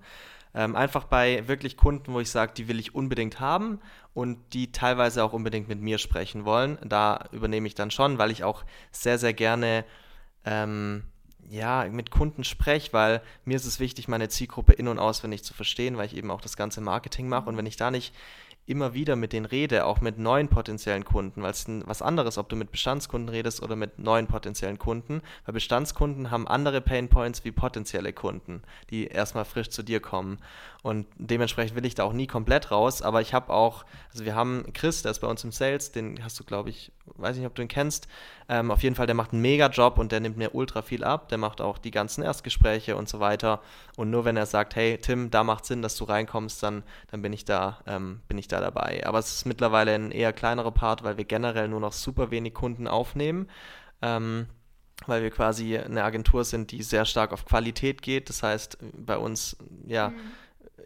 [0.55, 3.79] Ähm, einfach bei wirklich Kunden, wo ich sage, die will ich unbedingt haben
[4.15, 6.79] und die teilweise auch unbedingt mit mir sprechen wollen.
[6.83, 9.85] Da übernehme ich dann schon, weil ich auch sehr, sehr gerne
[10.43, 11.03] ähm,
[11.49, 15.53] ja, mit Kunden spreche, weil mir ist es wichtig, meine Zielgruppe in- und auswendig zu
[15.53, 17.49] verstehen, weil ich eben auch das ganze Marketing mache.
[17.49, 18.13] Und wenn ich da nicht
[18.69, 22.49] immer wieder mit denen rede, auch mit neuen potenziellen Kunden, weil es was anderes, ob
[22.49, 27.51] du mit Bestandskunden redest oder mit neuen potenziellen Kunden, weil Bestandskunden haben andere Painpoints wie
[27.51, 30.37] potenzielle Kunden, die erstmal frisch zu dir kommen.
[30.81, 34.35] Und dementsprechend will ich da auch nie komplett raus, aber ich habe auch, also wir
[34.35, 37.45] haben Chris, der ist bei uns im Sales, den hast du, glaube ich, weiß nicht,
[37.45, 38.07] ob du ihn kennst.
[38.47, 41.29] Ähm, auf jeden Fall, der macht einen Mega-Job und der nimmt mir ultra viel ab.
[41.29, 43.61] Der macht auch die ganzen Erstgespräche und so weiter.
[43.97, 47.21] Und nur wenn er sagt, hey Tim, da macht Sinn, dass du reinkommst, dann, dann
[47.21, 49.05] bin ich da, ähm, bin ich da dabei.
[49.05, 52.53] Aber es ist mittlerweile ein eher kleinerer Part, weil wir generell nur noch super wenig
[52.53, 53.49] Kunden aufnehmen.
[54.01, 54.47] Ähm,
[55.05, 58.27] weil wir quasi eine Agentur sind, die sehr stark auf Qualität geht.
[58.29, 59.55] Das heißt, bei uns,
[59.87, 60.15] ja, mhm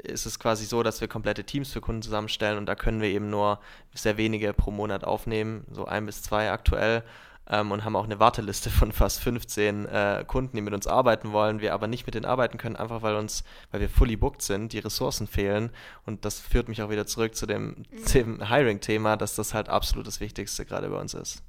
[0.01, 3.09] ist es quasi so, dass wir komplette Teams für Kunden zusammenstellen und da können wir
[3.09, 3.59] eben nur
[3.93, 7.03] sehr wenige pro Monat aufnehmen, so ein bis zwei aktuell.
[7.49, 11.31] Ähm, und haben auch eine Warteliste von fast 15 äh, Kunden, die mit uns arbeiten
[11.31, 14.41] wollen, wir aber nicht mit denen arbeiten können, einfach weil uns, weil wir fully booked
[14.41, 15.71] sind, die Ressourcen fehlen.
[16.05, 18.05] Und das führt mich auch wieder zurück zu dem, mhm.
[18.13, 21.43] dem Hiring-Thema, dass das halt absolut das Wichtigste gerade bei uns ist.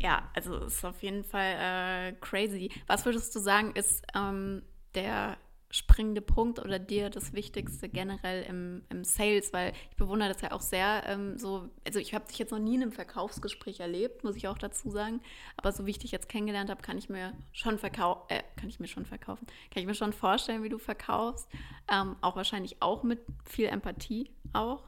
[0.00, 2.70] Ja, also ist auf jeden Fall äh, crazy.
[2.86, 4.62] Was würdest du sagen, ist ähm,
[4.94, 5.36] der
[5.76, 9.52] springende Punkt oder dir das Wichtigste generell im, im Sales?
[9.52, 12.58] Weil ich bewundere das ja auch sehr ähm, so, also ich habe dich jetzt noch
[12.58, 15.20] nie in einem Verkaufsgespräch erlebt, muss ich auch dazu sagen.
[15.56, 18.68] Aber so wie ich dich jetzt kennengelernt habe, kann ich mir schon verkaufen, äh, kann
[18.68, 21.48] ich mir schon verkaufen, kann ich mir schon vorstellen, wie du verkaufst.
[21.92, 24.84] Ähm, auch wahrscheinlich auch mit viel Empathie auch.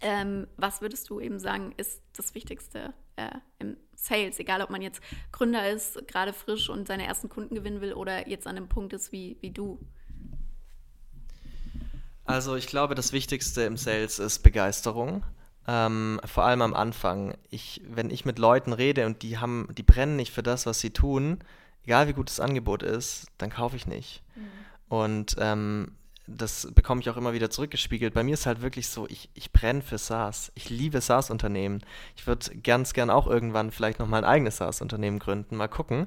[0.00, 4.38] Ähm, was würdest du eben sagen, ist das Wichtigste äh, im Sales?
[4.38, 8.28] Egal, ob man jetzt Gründer ist, gerade frisch und seine ersten Kunden gewinnen will oder
[8.28, 9.78] jetzt an einem Punkt ist wie, wie du.
[12.24, 15.24] Also ich glaube, das Wichtigste im Sales ist Begeisterung.
[15.66, 17.36] Ähm, vor allem am Anfang.
[17.50, 20.80] Ich, wenn ich mit Leuten rede und die haben, die brennen nicht für das, was
[20.80, 21.38] sie tun,
[21.84, 24.22] egal wie gut das Angebot ist, dann kaufe ich nicht.
[24.36, 24.42] Mhm.
[24.88, 25.92] Und ähm,
[26.26, 28.14] das bekomme ich auch immer wieder zurückgespiegelt.
[28.14, 30.52] Bei mir ist halt wirklich so, ich, ich brenne für SaaS.
[30.54, 31.82] Ich liebe SaaS-Unternehmen.
[32.16, 35.56] Ich würde ganz gern auch irgendwann vielleicht noch mal ein eigenes SaaS-Unternehmen gründen.
[35.56, 36.06] Mal gucken.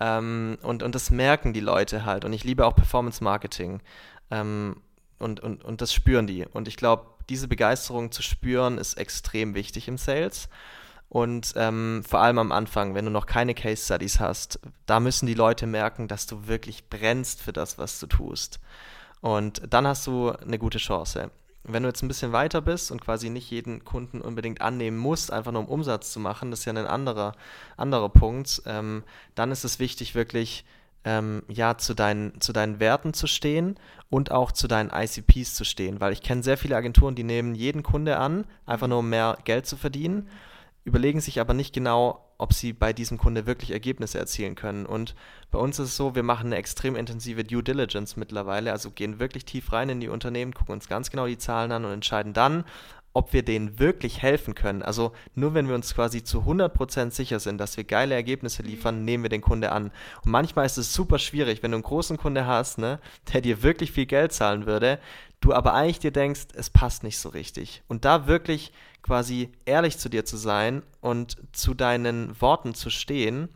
[0.00, 2.24] Ähm, und, und das merken die Leute halt.
[2.24, 3.80] Und ich liebe auch Performance-Marketing.
[4.30, 4.76] Ähm,
[5.18, 6.46] und, und, und das spüren die.
[6.46, 10.48] Und ich glaube, diese Begeisterung zu spüren, ist extrem wichtig im Sales.
[11.08, 15.26] Und ähm, vor allem am Anfang, wenn du noch keine Case Studies hast, da müssen
[15.26, 18.60] die Leute merken, dass du wirklich brennst für das, was du tust.
[19.20, 21.30] Und dann hast du eine gute Chance.
[21.64, 25.32] Wenn du jetzt ein bisschen weiter bist und quasi nicht jeden Kunden unbedingt annehmen musst,
[25.32, 27.32] einfach nur um Umsatz zu machen, das ist ja ein anderer,
[27.76, 29.02] anderer Punkt, ähm,
[29.34, 30.64] dann ist es wichtig, wirklich
[31.04, 33.78] ähm, ja, zu deinen, zu deinen Werten zu stehen
[34.10, 36.00] und auch zu deinen ICPs zu stehen.
[36.00, 39.38] Weil ich kenne sehr viele Agenturen, die nehmen jeden Kunde an, einfach nur um mehr
[39.44, 40.28] Geld zu verdienen,
[40.84, 44.86] überlegen sich aber nicht genau, ob sie bei diesem Kunde wirklich Ergebnisse erzielen können.
[44.86, 45.14] Und
[45.50, 49.18] bei uns ist es so, wir machen eine extrem intensive Due Diligence mittlerweile, also gehen
[49.18, 52.32] wirklich tief rein in die Unternehmen, gucken uns ganz genau die Zahlen an und entscheiden
[52.32, 52.64] dann,
[53.18, 54.80] ob wir denen wirklich helfen können.
[54.80, 59.04] Also nur wenn wir uns quasi zu 100% sicher sind, dass wir geile Ergebnisse liefern,
[59.04, 59.90] nehmen wir den Kunde an.
[60.24, 63.00] Und manchmal ist es super schwierig, wenn du einen großen Kunde hast, ne,
[63.32, 65.00] der dir wirklich viel Geld zahlen würde,
[65.40, 67.82] du aber eigentlich dir denkst, es passt nicht so richtig.
[67.88, 73.48] Und da wirklich quasi ehrlich zu dir zu sein und zu deinen Worten zu stehen,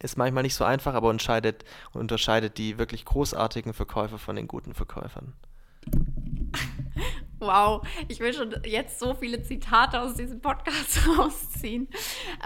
[0.00, 4.74] ist manchmal nicht so einfach, aber unterscheidet, unterscheidet die wirklich großartigen Verkäufer von den guten
[4.74, 5.32] Verkäufern.
[7.42, 11.88] Wow, ich will schon jetzt so viele Zitate aus diesem Podcast rausziehen.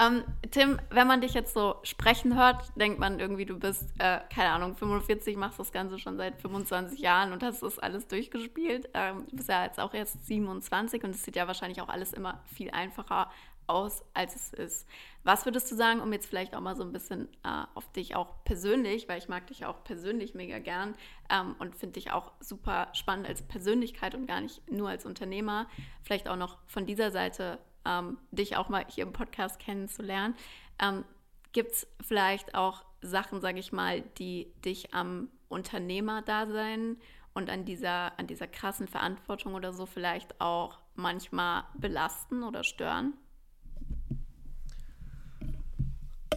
[0.01, 4.21] Ähm, Tim, wenn man dich jetzt so sprechen hört, denkt man irgendwie, du bist, äh,
[4.35, 8.89] keine Ahnung, 45, machst das Ganze schon seit 25 Jahren und hast das alles durchgespielt.
[8.95, 12.15] Ähm, du bist ja jetzt auch erst 27 und es sieht ja wahrscheinlich auch alles
[12.15, 13.31] immer viel einfacher
[13.67, 14.89] aus, als es ist.
[15.25, 18.15] Was würdest du sagen, um jetzt vielleicht auch mal so ein bisschen äh, auf dich
[18.15, 20.95] auch persönlich, weil ich mag dich auch persönlich mega gern
[21.31, 25.69] ähm, und finde dich auch super spannend als Persönlichkeit und gar nicht nur als Unternehmer,
[26.03, 30.35] vielleicht auch noch von dieser Seite ähm, dich auch mal hier im Podcast kennenzulernen.
[30.81, 31.05] Ähm,
[31.53, 36.99] Gibt es vielleicht auch Sachen, sage ich mal, die dich am Unternehmerdasein
[37.35, 43.15] und an dieser, an dieser krassen Verantwortung oder so vielleicht auch manchmal belasten oder stören?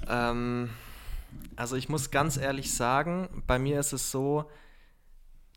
[0.09, 0.69] Ähm,
[1.55, 4.49] also ich muss ganz ehrlich sagen, bei mir ist es so,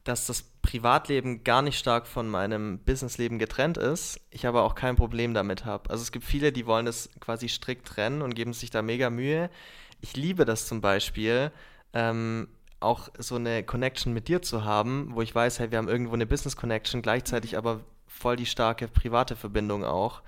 [0.05, 4.21] dass das Privatleben gar nicht stark von meinem Businessleben getrennt ist.
[4.31, 5.91] Ich aber auch kein Problem damit habe.
[5.91, 9.11] Also es gibt viele, die wollen das quasi strikt trennen und geben sich da mega
[9.11, 9.51] Mühe.
[10.01, 11.53] Ich liebe das zum Beispiel,
[11.93, 12.49] ähm,
[12.81, 16.15] auch so eine Connection mit dir zu haben, wo ich weiß, hey, wir haben irgendwo
[16.15, 20.23] eine Business Connection, gleichzeitig aber voll die starke private Verbindung auch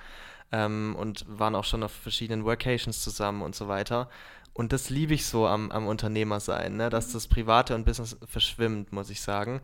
[0.54, 4.08] ähm, und waren auch schon auf verschiedenen Workations zusammen und so weiter.
[4.52, 6.90] Und das liebe ich so am, am Unternehmer sein, ne?
[6.90, 9.60] dass das Private und Business verschwimmt, muss ich sagen.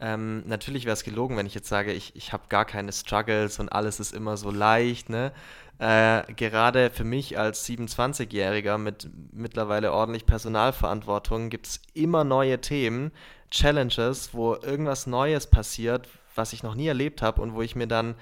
[0.00, 3.58] Ähm, natürlich wäre es gelogen, wenn ich jetzt sage, ich, ich habe gar keine Struggles
[3.58, 5.08] und alles ist immer so leicht.
[5.08, 5.32] Ne?
[5.78, 13.12] Äh, gerade für mich als 27-Jähriger mit mittlerweile ordentlich Personalverantwortung gibt es immer neue Themen,
[13.50, 17.86] Challenges, wo irgendwas Neues passiert, was ich noch nie erlebt habe und wo ich mir
[17.86, 18.14] dann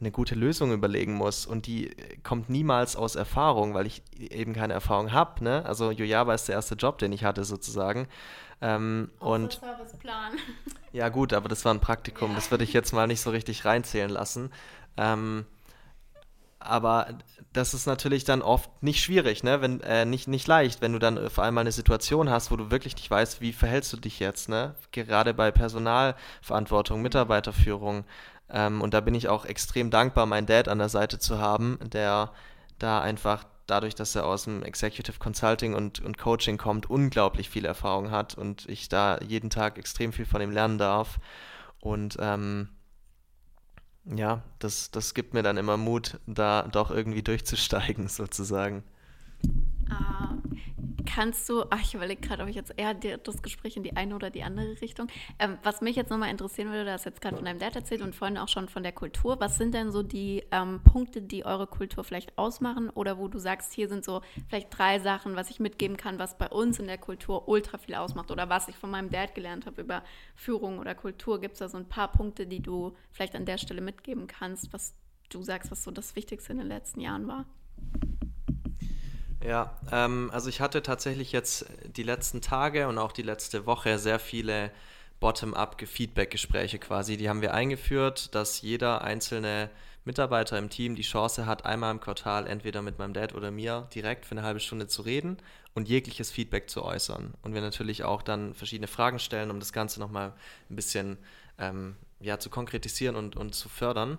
[0.00, 4.72] eine gute Lösung überlegen muss und die kommt niemals aus Erfahrung, weil ich eben keine
[4.72, 5.44] Erfahrung habe.
[5.44, 5.64] Ne?
[5.66, 8.08] Also Jojava ist der erste Job, den ich hatte sozusagen.
[8.62, 10.32] Ähm, und Serviceplan.
[10.92, 12.34] Ja gut, aber das war ein Praktikum, ja.
[12.34, 14.50] das würde ich jetzt mal nicht so richtig reinzählen lassen.
[14.96, 15.46] Ähm,
[16.58, 17.14] aber
[17.52, 19.62] das ist natürlich dann oft nicht schwierig, ne?
[19.62, 22.56] Wenn, äh, nicht, nicht leicht, wenn du dann vor allem mal eine Situation hast, wo
[22.56, 24.74] du wirklich nicht weißt, wie verhältst du dich jetzt, ne?
[24.92, 28.04] Gerade bei Personalverantwortung, Mitarbeiterführung.
[28.52, 31.78] Ähm, und da bin ich auch extrem dankbar, meinen Dad an der Seite zu haben,
[31.92, 32.32] der
[32.78, 37.64] da einfach dadurch, dass er aus dem Executive Consulting und, und Coaching kommt, unglaublich viel
[37.64, 41.20] Erfahrung hat und ich da jeden Tag extrem viel von ihm lernen darf.
[41.80, 42.68] Und ähm,
[44.04, 48.82] ja, das, das gibt mir dann immer Mut, da doch irgendwie durchzusteigen, sozusagen.
[49.90, 50.36] Ah,
[51.06, 54.14] kannst du, ach, ich überlege gerade, ob ich jetzt eher das Gespräch in die eine
[54.14, 55.08] oder die andere Richtung.
[55.38, 58.02] Ähm, was mich jetzt nochmal interessieren würde, du hast jetzt gerade von deinem Dad erzählt
[58.02, 59.40] und vorhin auch schon von der Kultur.
[59.40, 63.38] Was sind denn so die ähm, Punkte, die eure Kultur vielleicht ausmachen oder wo du
[63.38, 66.86] sagst, hier sind so vielleicht drei Sachen, was ich mitgeben kann, was bei uns in
[66.86, 70.02] der Kultur ultra viel ausmacht oder was ich von meinem Dad gelernt habe über
[70.36, 71.40] Führung oder Kultur?
[71.40, 74.72] Gibt es da so ein paar Punkte, die du vielleicht an der Stelle mitgeben kannst,
[74.72, 74.94] was
[75.28, 77.46] du sagst, was so das Wichtigste in den letzten Jahren war?
[79.42, 83.98] Ja, ähm, also ich hatte tatsächlich jetzt die letzten Tage und auch die letzte Woche
[83.98, 84.70] sehr viele
[85.18, 87.16] Bottom-up-Feedback-Gespräche quasi.
[87.16, 89.70] Die haben wir eingeführt, dass jeder einzelne
[90.04, 93.88] Mitarbeiter im Team die Chance hat, einmal im Quartal entweder mit meinem Dad oder mir
[93.94, 95.36] direkt für eine halbe Stunde zu reden
[95.74, 97.34] und jegliches Feedback zu äußern.
[97.42, 100.32] Und wir natürlich auch dann verschiedene Fragen stellen, um das Ganze nochmal
[100.70, 101.18] ein bisschen
[101.58, 104.18] ähm, ja, zu konkretisieren und, und zu fördern.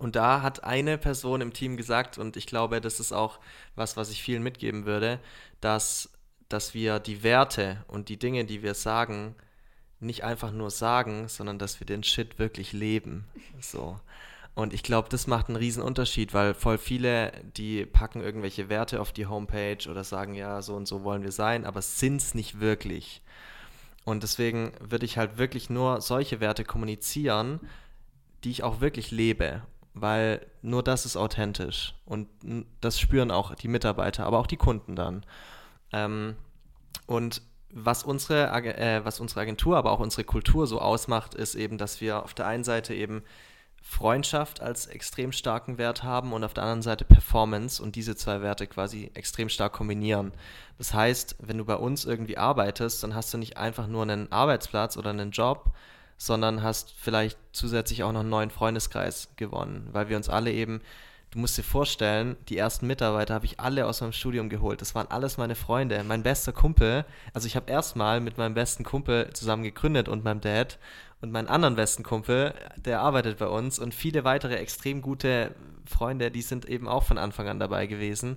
[0.00, 3.38] Und da hat eine Person im Team gesagt, und ich glaube, das ist auch
[3.74, 5.20] was, was ich vielen mitgeben würde,
[5.60, 6.08] dass,
[6.48, 9.34] dass wir die Werte und die Dinge, die wir sagen,
[10.00, 13.26] nicht einfach nur sagen, sondern dass wir den Shit wirklich leben.
[13.60, 14.00] So.
[14.54, 19.02] Und ich glaube, das macht einen riesen Unterschied, weil voll viele, die packen irgendwelche Werte
[19.02, 22.34] auf die Homepage oder sagen, ja, so und so wollen wir sein, aber sind es
[22.34, 23.20] nicht wirklich.
[24.04, 27.60] Und deswegen würde ich halt wirklich nur solche Werte kommunizieren,
[28.44, 29.60] die ich auch wirklich lebe
[29.94, 32.28] weil nur das ist authentisch und
[32.80, 35.24] das spüren auch die Mitarbeiter, aber auch die Kunden dann.
[35.92, 36.36] Ähm,
[37.06, 41.78] und was unsere, äh, was unsere Agentur, aber auch unsere Kultur so ausmacht, ist eben,
[41.78, 43.22] dass wir auf der einen Seite eben
[43.82, 48.42] Freundschaft als extrem starken Wert haben und auf der anderen Seite Performance und diese zwei
[48.42, 50.32] Werte quasi extrem stark kombinieren.
[50.78, 54.30] Das heißt, wenn du bei uns irgendwie arbeitest, dann hast du nicht einfach nur einen
[54.30, 55.72] Arbeitsplatz oder einen Job,
[56.20, 60.82] sondern hast vielleicht zusätzlich auch noch einen neuen Freundeskreis gewonnen, weil wir uns alle eben,
[61.30, 64.82] du musst dir vorstellen, die ersten Mitarbeiter habe ich alle aus meinem Studium geholt.
[64.82, 66.04] Das waren alles meine Freunde.
[66.04, 70.42] Mein bester Kumpel, also ich habe erstmal mit meinem besten Kumpel zusammen gegründet und meinem
[70.42, 70.78] Dad
[71.22, 75.54] und meinen anderen besten Kumpel, der arbeitet bei uns und viele weitere extrem gute
[75.86, 78.36] Freunde, die sind eben auch von Anfang an dabei gewesen.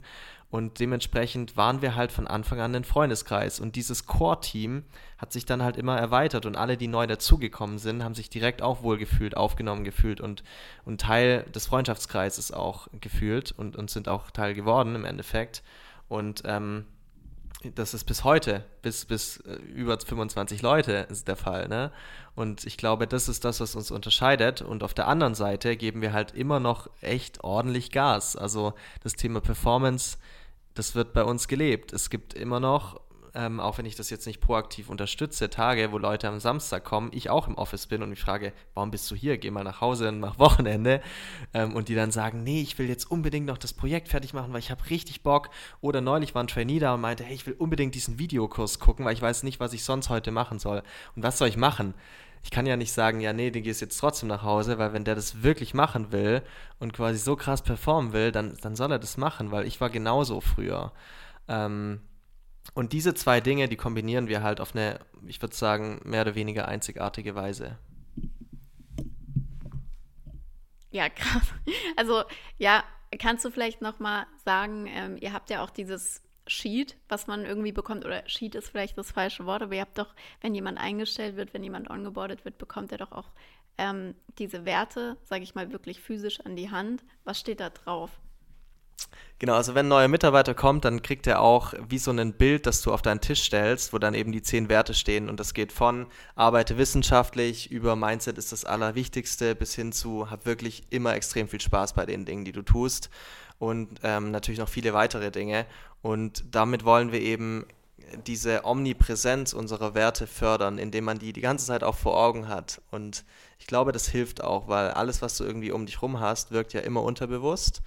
[0.54, 3.60] Und dementsprechend waren wir halt von Anfang an ein Freundeskreis.
[3.60, 4.84] Und dieses Core-Team
[5.18, 8.62] hat sich dann halt immer erweitert und alle, die neu dazugekommen sind, haben sich direkt
[8.62, 10.44] auch wohlgefühlt, aufgenommen gefühlt und,
[10.86, 15.64] und Teil des Freundschaftskreises auch gefühlt und, und sind auch Teil geworden im Endeffekt.
[16.08, 16.86] Und ähm,
[17.74, 21.68] das ist bis heute, bis, bis äh, über 25 Leute ist der Fall.
[21.68, 21.92] Ne?
[22.36, 24.62] Und ich glaube, das ist das, was uns unterscheidet.
[24.62, 28.36] Und auf der anderen Seite geben wir halt immer noch echt ordentlich Gas.
[28.36, 30.20] Also das Thema Performance,
[30.74, 31.94] das wird bei uns gelebt.
[31.94, 33.00] Es gibt immer noch
[33.36, 37.10] ähm, auch wenn ich das jetzt nicht proaktiv unterstütze, Tage, wo Leute am Samstag kommen,
[37.14, 39.38] ich auch im Office bin und mich frage, warum bist du hier?
[39.38, 41.02] Geh mal nach Hause und mach Wochenende.
[41.54, 44.54] Ähm, und die dann sagen, nee, ich will jetzt unbedingt noch das Projekt fertig machen,
[44.54, 45.50] weil ich habe richtig Bock.
[45.82, 49.06] Oder neulich war ein Trainee da und meinte, hey, ich will unbedingt diesen Videokurs gucken,
[49.06, 50.84] weil ich weiß nicht, was ich sonst heute machen soll.
[51.16, 51.96] Und was soll ich machen?
[52.44, 55.06] Ich kann ja nicht sagen, ja, nee, du gehst jetzt trotzdem nach Hause, weil wenn
[55.06, 56.42] der das wirklich machen will
[56.78, 59.90] und quasi so krass performen will, dann, dann soll er das machen, weil ich war
[59.90, 60.92] genauso früher.
[61.48, 62.02] Ähm,
[62.74, 66.36] und diese zwei Dinge, die kombinieren wir halt auf eine, ich würde sagen, mehr oder
[66.36, 67.78] weniger einzigartige Weise.
[70.92, 71.48] Ja, krass.
[71.96, 72.24] Also,
[72.58, 72.84] ja,
[73.20, 77.72] kannst du vielleicht nochmal sagen, ähm, ihr habt ja auch dieses Sheet, was man irgendwie
[77.72, 81.36] bekommt, oder Sheet ist vielleicht das falsche Wort, aber ihr habt doch, wenn jemand eingestellt
[81.36, 83.32] wird, wenn jemand ongeboardet wird, bekommt er doch auch
[83.78, 87.04] ähm, diese Werte, sage ich mal, wirklich physisch an die Hand.
[87.24, 88.12] Was steht da drauf?
[89.40, 92.66] Genau, also wenn ein neuer Mitarbeiter kommt, dann kriegt er auch wie so ein Bild,
[92.66, 95.30] das du auf deinen Tisch stellst, wo dann eben die zehn Werte stehen.
[95.30, 100.46] Und das geht von arbeite wissenschaftlich über Mindset ist das Allerwichtigste bis hin zu hab
[100.46, 103.10] wirklich immer extrem viel Spaß bei den Dingen, die du tust.
[103.60, 105.66] Und ähm, natürlich noch viele weitere Dinge.
[106.02, 107.66] Und damit wollen wir eben
[108.28, 112.82] diese Omnipräsenz unserer Werte fördern, indem man die die ganze Zeit auch vor Augen hat.
[112.92, 113.26] Und
[113.60, 116.74] ich glaube, das hilft auch, weil alles, was du irgendwie um dich rum hast, wirkt
[116.74, 117.82] ja immer unterbewusst.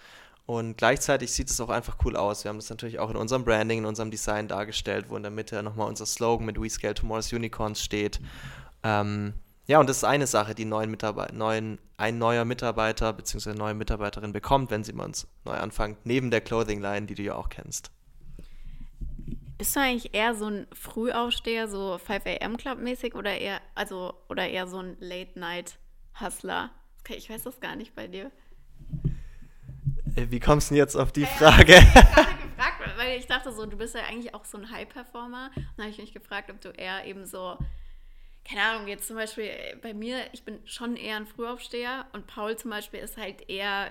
[0.47, 2.45] Und gleichzeitig sieht es auch einfach cool aus.
[2.45, 5.33] Wir haben das natürlich auch in unserem Branding, in unserem Design dargestellt, wo in der
[5.33, 8.21] Mitte nochmal unser Slogan mit We Scale Tomorrow's Unicorns steht.
[8.85, 9.35] Ähm,
[9.67, 10.97] ja, und das ist eine Sache, die neuen
[11.33, 13.51] neuen, ein neuer Mitarbeiter bzw.
[13.51, 17.17] eine neue Mitarbeiterin bekommt, wenn sie bei uns neu anfangen, neben der Clothing Line, die
[17.17, 17.91] du ja auch kennst.
[19.59, 24.15] Bist du eigentlich eher so ein Frühaufsteher, so 5 AM Club mäßig oder eher also
[24.29, 25.79] oder eher so ein Late Night
[26.21, 26.71] Hustler?
[27.01, 28.31] Okay, ich weiß das gar nicht bei dir.
[30.17, 31.75] Äh, wie kommst du denn jetzt auf die Frage?
[31.75, 35.51] Ich habe gefragt, weil ich dachte so, du bist ja eigentlich auch so ein High-Performer.
[35.55, 37.57] Und dann habe ich mich gefragt, ob du eher eben so,
[38.45, 42.27] keine Ahnung, jetzt zum Beispiel äh, bei mir, ich bin schon eher ein Frühaufsteher und
[42.27, 43.91] Paul zum Beispiel ist halt eher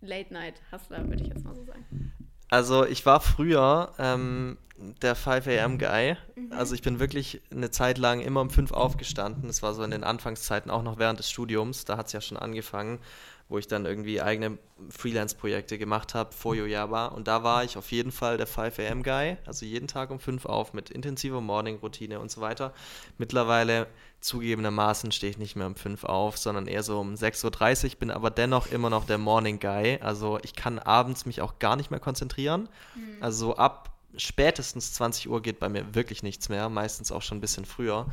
[0.00, 2.12] Late-Night-Hustler, würde ich jetzt mal so sagen.
[2.48, 4.56] Also ich war früher ähm,
[5.02, 6.16] der 5 am Guy.
[6.34, 6.52] Mhm.
[6.52, 9.46] Also ich bin wirklich eine Zeit lang immer um 5 aufgestanden.
[9.46, 11.84] Das war so in den Anfangszeiten, auch noch während des Studiums.
[11.84, 13.00] Da hat es ja schon angefangen
[13.48, 14.58] wo ich dann irgendwie eigene
[14.90, 17.06] Freelance-Projekte gemacht habe vor Yojaba.
[17.06, 20.18] Und da war ich auf jeden Fall der 5 am Guy, also jeden Tag um
[20.18, 22.72] 5 auf mit intensiver Morning-Routine und so weiter.
[23.18, 23.86] Mittlerweile
[24.20, 28.10] zugegebenermaßen stehe ich nicht mehr um 5 auf, sondern eher so um 6.30 Uhr, bin
[28.10, 29.98] aber dennoch immer noch der Morning Guy.
[30.00, 32.68] Also ich kann abends mich auch gar nicht mehr konzentrieren.
[32.96, 33.22] Mhm.
[33.22, 37.40] Also ab spätestens 20 Uhr geht bei mir wirklich nichts mehr, meistens auch schon ein
[37.40, 38.06] bisschen früher.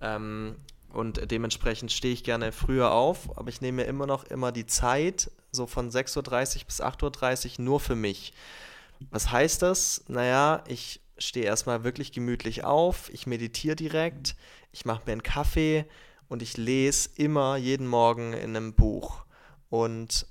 [0.00, 0.56] Ähm,
[0.92, 4.66] und dementsprechend stehe ich gerne früher auf, aber ich nehme mir immer noch immer die
[4.66, 6.16] Zeit, so von 6.30
[6.60, 8.32] Uhr bis 8.30 Uhr, nur für mich.
[9.10, 10.04] Was heißt das?
[10.08, 14.36] Naja, ich stehe erstmal wirklich gemütlich auf, ich meditiere direkt,
[14.72, 15.86] ich mache mir einen Kaffee
[16.28, 19.24] und ich lese immer jeden Morgen in einem Buch.
[19.68, 20.26] Und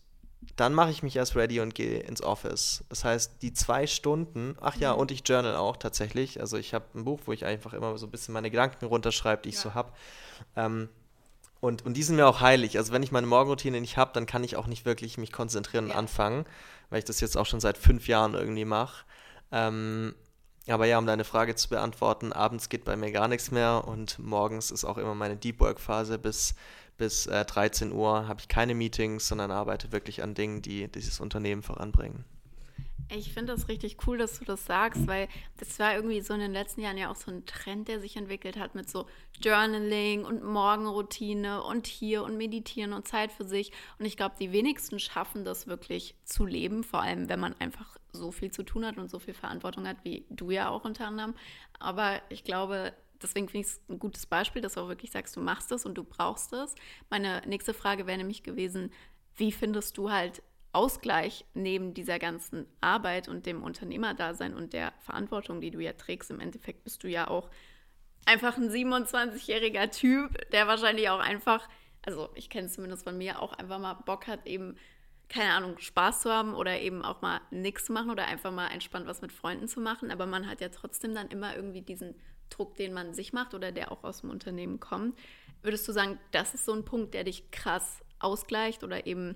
[0.56, 2.84] dann mache ich mich erst ready und gehe ins Office.
[2.90, 5.00] Das heißt, die zwei Stunden, ach ja, mhm.
[5.00, 6.40] und ich journal auch tatsächlich.
[6.40, 9.42] Also ich habe ein Buch, wo ich einfach immer so ein bisschen meine Gedanken runterschreibe,
[9.42, 9.62] die ich ja.
[9.62, 9.92] so habe.
[10.56, 10.90] Ähm,
[11.60, 12.78] und, und die sind mir auch heilig.
[12.78, 15.86] Also wenn ich meine Morgenroutine nicht habe, dann kann ich auch nicht wirklich mich konzentrieren
[15.86, 15.98] und ja.
[15.98, 16.46] anfangen,
[16.90, 19.06] weil ich das jetzt auch schon seit fünf Jahren irgendwie mache.
[19.52, 20.16] Ähm,
[20.68, 24.18] aber ja, um deine Frage zu beantworten, abends geht bei mir gar nichts mehr und
[24.20, 26.56] morgens ist auch immer meine Deep Work Phase bis,
[26.98, 31.20] bis äh, 13 Uhr habe ich keine Meetings, sondern arbeite wirklich an Dingen, die dieses
[31.20, 32.26] Unternehmen voranbringen.
[33.14, 35.28] Ich finde das richtig cool, dass du das sagst, weil
[35.58, 38.16] das war irgendwie so in den letzten Jahren ja auch so ein Trend, der sich
[38.16, 39.06] entwickelt hat mit so
[39.40, 43.72] Journaling und Morgenroutine und hier und Meditieren und Zeit für sich.
[44.00, 47.96] Und ich glaube, die wenigsten schaffen das wirklich zu leben, vor allem wenn man einfach
[48.12, 51.06] so viel zu tun hat und so viel Verantwortung hat, wie du ja auch unter
[51.06, 51.36] anderem.
[51.78, 52.94] Aber ich glaube,
[53.26, 55.86] deswegen finde ich es ein gutes Beispiel, dass du auch wirklich sagst, du machst es
[55.86, 56.76] und du brauchst es.
[57.10, 58.92] Meine nächste Frage wäre nämlich gewesen,
[59.36, 60.42] wie findest du halt
[60.72, 66.30] Ausgleich neben dieser ganzen Arbeit und dem Unternehmerdasein und der Verantwortung, die du ja trägst,
[66.32, 67.50] im Endeffekt bist du ja auch
[68.26, 71.68] einfach ein 27-jähriger Typ, der wahrscheinlich auch einfach,
[72.06, 74.76] also ich kenne es zumindest von mir, auch einfach mal Bock hat, eben
[75.30, 78.68] keine Ahnung, Spaß zu haben oder eben auch mal nichts zu machen oder einfach mal
[78.68, 80.12] entspannt was mit Freunden zu machen.
[80.12, 82.16] Aber man hat ja trotzdem dann immer irgendwie diesen
[82.50, 85.18] Druck, den man sich macht oder der auch aus dem Unternehmen kommt.
[85.62, 89.36] Würdest du sagen, das ist so ein Punkt, der dich krass ausgleicht oder eben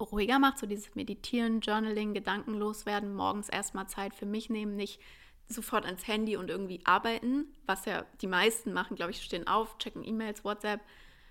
[0.00, 5.00] ruhiger macht, so dieses Meditieren, Journaling, Gedanken loswerden, morgens erstmal Zeit für mich nehmen, nicht
[5.48, 9.78] sofort ans Handy und irgendwie arbeiten, was ja die meisten machen, glaube ich, stehen auf,
[9.78, 10.80] checken E-Mails, WhatsApp.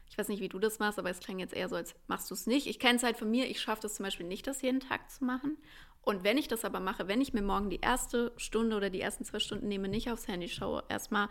[0.10, 2.30] Ich weiß nicht, wie du das machst, aber es klingt jetzt eher so, als machst
[2.30, 2.68] du es nicht.
[2.68, 5.10] Ich kenne es halt von mir, ich schaffe das zum Beispiel nicht, das jeden Tag
[5.10, 5.58] zu machen.
[6.06, 9.02] Und wenn ich das aber mache, wenn ich mir morgen die erste Stunde oder die
[9.02, 11.30] ersten zwei Stunden nehme, nicht aufs Handy schaue, erstmal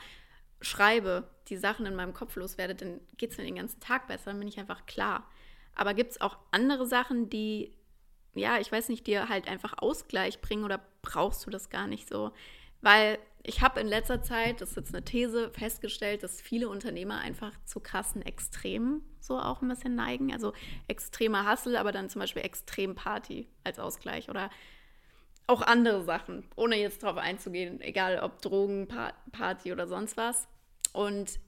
[0.61, 4.31] schreibe, die Sachen in meinem Kopf loswerde, dann geht es mir den ganzen Tag besser,
[4.31, 5.31] dann bin ich einfach klar.
[5.77, 7.73] Aber gibt es auch andere Sachen, die,
[8.35, 12.09] ja, ich weiß nicht, dir halt einfach Ausgleich bringen oder brauchst du das gar nicht
[12.09, 12.33] so?
[12.81, 17.19] Weil ich habe in letzter Zeit, das ist jetzt eine These, festgestellt, dass viele Unternehmer
[17.19, 20.33] einfach zu krassen Extremen so auch ein bisschen neigen.
[20.33, 20.55] Also
[20.89, 24.51] extremer Hassel, aber dann zum Beispiel extrem Party als Ausgleich oder
[25.47, 28.89] auch andere Sachen, ohne jetzt darauf einzugehen, egal ob Drogen,
[29.33, 30.49] Party oder sonst was.
[30.95, 31.39] Und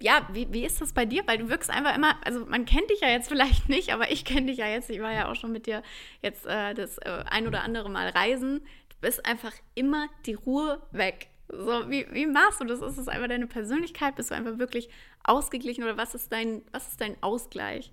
[0.00, 1.22] ja, wie, wie ist das bei dir?
[1.26, 4.24] Weil du wirkst einfach immer, also man kennt dich ja jetzt vielleicht nicht, aber ich
[4.24, 4.88] kenne dich ja jetzt.
[4.88, 5.82] Ich war ja auch schon mit dir
[6.22, 8.60] jetzt äh, das äh, ein oder andere Mal reisen.
[8.88, 11.28] Du bist einfach immer die Ruhe weg.
[11.52, 12.80] So, wie, wie machst du das?
[12.80, 14.16] Ist es einfach deine Persönlichkeit?
[14.16, 14.88] Bist du einfach wirklich
[15.22, 17.92] ausgeglichen oder was ist dein, was ist dein Ausgleich?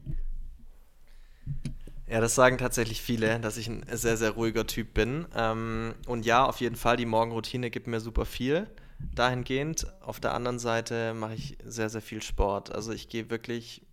[2.07, 5.27] Ja, das sagen tatsächlich viele, dass ich ein sehr, sehr ruhiger Typ bin.
[5.35, 8.67] Ähm, und ja, auf jeden Fall, die Morgenroutine gibt mir super viel
[9.13, 9.87] dahingehend.
[10.01, 12.73] Auf der anderen Seite mache ich sehr, sehr viel Sport.
[12.73, 13.85] Also ich gehe wirklich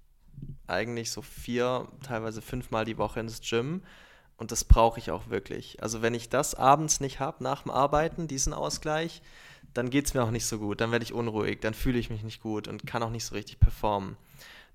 [0.67, 3.83] eigentlich so vier, teilweise fünfmal die Woche ins Gym.
[4.37, 5.83] Und das brauche ich auch wirklich.
[5.83, 9.23] Also wenn ich das abends nicht habe, nach dem Arbeiten, diesen Ausgleich,
[9.75, 10.81] dann geht es mir auch nicht so gut.
[10.81, 13.35] Dann werde ich unruhig, dann fühle ich mich nicht gut und kann auch nicht so
[13.35, 14.17] richtig performen.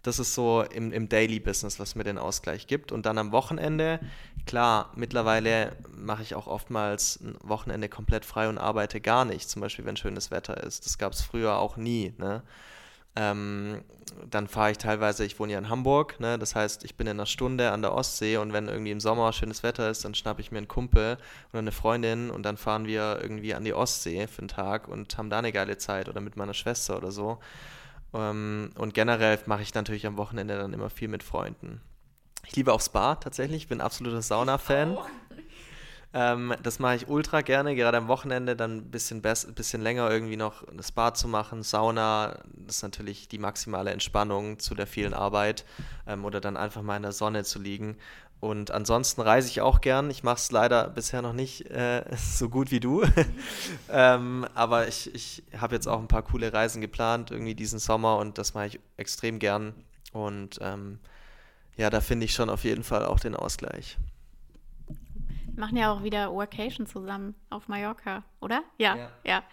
[0.03, 2.91] Das ist so im, im Daily Business, was mir den Ausgleich gibt.
[2.91, 3.99] Und dann am Wochenende,
[4.47, 9.61] klar, mittlerweile mache ich auch oftmals ein Wochenende komplett frei und arbeite gar nicht, zum
[9.61, 10.85] Beispiel wenn schönes Wetter ist.
[10.85, 12.13] Das gab es früher auch nie.
[12.17, 12.41] Ne?
[13.16, 13.82] Ähm,
[14.30, 16.38] dann fahre ich teilweise, ich wohne ja in Hamburg, ne?
[16.38, 19.34] das heißt, ich bin in einer Stunde an der Ostsee und wenn irgendwie im Sommer
[19.34, 21.18] schönes Wetter ist, dann schnappe ich mir einen Kumpel
[21.51, 25.18] oder eine Freundin und dann fahren wir irgendwie an die Ostsee für einen Tag und
[25.18, 27.39] haben da eine geile Zeit oder mit meiner Schwester oder so.
[28.14, 31.82] Ähm, und generell mache ich natürlich am Wochenende dann immer viel mit Freunden.
[32.45, 34.97] Ich liebe auch Spa tatsächlich, ich bin absoluter Sauna-Fan.
[36.14, 40.36] Ähm, das mache ich ultra gerne, gerade am Wochenende dann ein bisschen, bisschen länger irgendwie
[40.36, 41.64] noch das Spa zu machen.
[41.64, 45.66] Sauna, das ist natürlich die maximale Entspannung zu der vielen Arbeit
[46.07, 47.95] ähm, oder dann einfach mal in der Sonne zu liegen.
[48.41, 50.09] Und ansonsten reise ich auch gern.
[50.09, 53.03] Ich mache es leider bisher noch nicht äh, so gut wie du.
[53.89, 58.18] ähm, aber ich, ich habe jetzt auch ein paar coole Reisen geplant, irgendwie diesen Sommer
[58.18, 59.74] und das mache ich extrem gern.
[60.12, 60.99] Und ähm,
[61.78, 63.97] ja, da finde ich schon auf jeden Fall auch den Ausgleich.
[65.56, 68.64] Machen ja auch wieder Workation zusammen auf Mallorca, oder?
[68.78, 69.12] Ja, ja.
[69.24, 69.43] ja.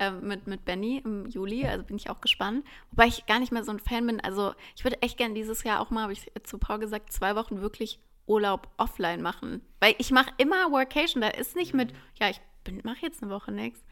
[0.00, 2.64] Ähm, mit, mit Benny im Juli, also bin ich auch gespannt.
[2.90, 4.20] Wobei ich gar nicht mehr so ein Fan bin.
[4.20, 7.36] Also ich würde echt gern dieses Jahr auch mal, habe ich zu Paul gesagt, zwei
[7.36, 9.60] Wochen wirklich Urlaub offline machen.
[9.80, 11.20] Weil ich mache immer Workation.
[11.20, 12.40] Da ist nicht mit, ja, ich
[12.84, 13.84] mache jetzt eine Woche nichts.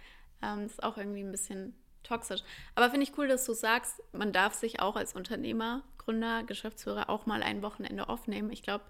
[0.43, 2.43] Ähm, das ist auch irgendwie ein bisschen toxisch.
[2.75, 7.11] Aber finde ich cool, dass du sagst, man darf sich auch als Unternehmer, Gründer, Geschäftsführer
[7.11, 8.51] auch mal ein Wochenende aufnehmen.
[8.51, 8.85] Ich glaube,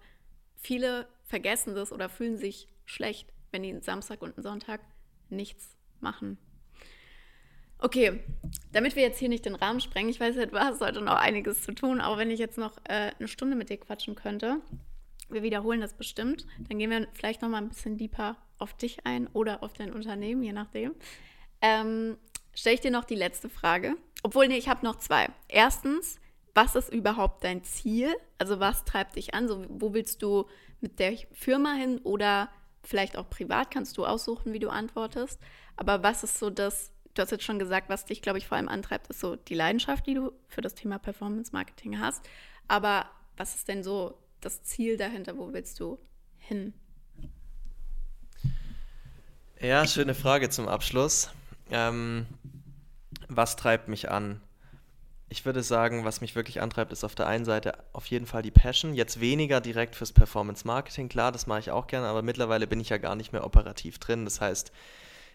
[0.56, 4.80] viele vergessen das oder fühlen sich schlecht, wenn die einen Samstag und einen Sonntag
[5.30, 6.38] nichts machen.
[7.78, 8.20] Okay,
[8.72, 11.62] damit wir jetzt hier nicht den Rahmen sprengen, ich weiß, du hast heute noch einiges
[11.62, 14.60] zu tun, auch wenn ich jetzt noch äh, eine Stunde mit dir quatschen könnte
[15.30, 16.46] wir wiederholen das bestimmt.
[16.68, 19.92] Dann gehen wir vielleicht noch mal ein bisschen deeper auf dich ein oder auf dein
[19.92, 20.94] Unternehmen, je nachdem.
[21.60, 22.16] Ähm,
[22.52, 23.96] Stelle ich dir noch die letzte Frage.
[24.22, 25.28] Obwohl, nee, ich habe noch zwei.
[25.48, 26.18] Erstens,
[26.52, 28.12] was ist überhaupt dein Ziel?
[28.38, 29.46] Also was treibt dich an?
[29.46, 30.46] So, wo willst du
[30.82, 32.50] mit der Firma hin oder
[32.82, 33.70] vielleicht auch privat?
[33.70, 35.40] Kannst du aussuchen, wie du antwortest.
[35.76, 38.56] Aber was ist so das, du hast jetzt schon gesagt, was dich, glaube ich, vor
[38.56, 42.28] allem antreibt, ist so die Leidenschaft, die du für das Thema Performance Marketing hast.
[42.68, 43.06] Aber
[43.36, 45.36] was ist denn so das Ziel dahinter?
[45.36, 45.98] Wo willst du
[46.38, 46.74] hin?
[49.60, 51.30] Ja, schöne Frage zum Abschluss.
[51.70, 52.26] Ähm,
[53.28, 54.40] was treibt mich an?
[55.32, 58.42] Ich würde sagen, was mich wirklich antreibt, ist auf der einen Seite auf jeden Fall
[58.42, 58.94] die Passion.
[58.94, 62.80] Jetzt weniger direkt fürs Performance Marketing, klar, das mache ich auch gerne, aber mittlerweile bin
[62.80, 64.24] ich ja gar nicht mehr operativ drin.
[64.24, 64.72] Das heißt,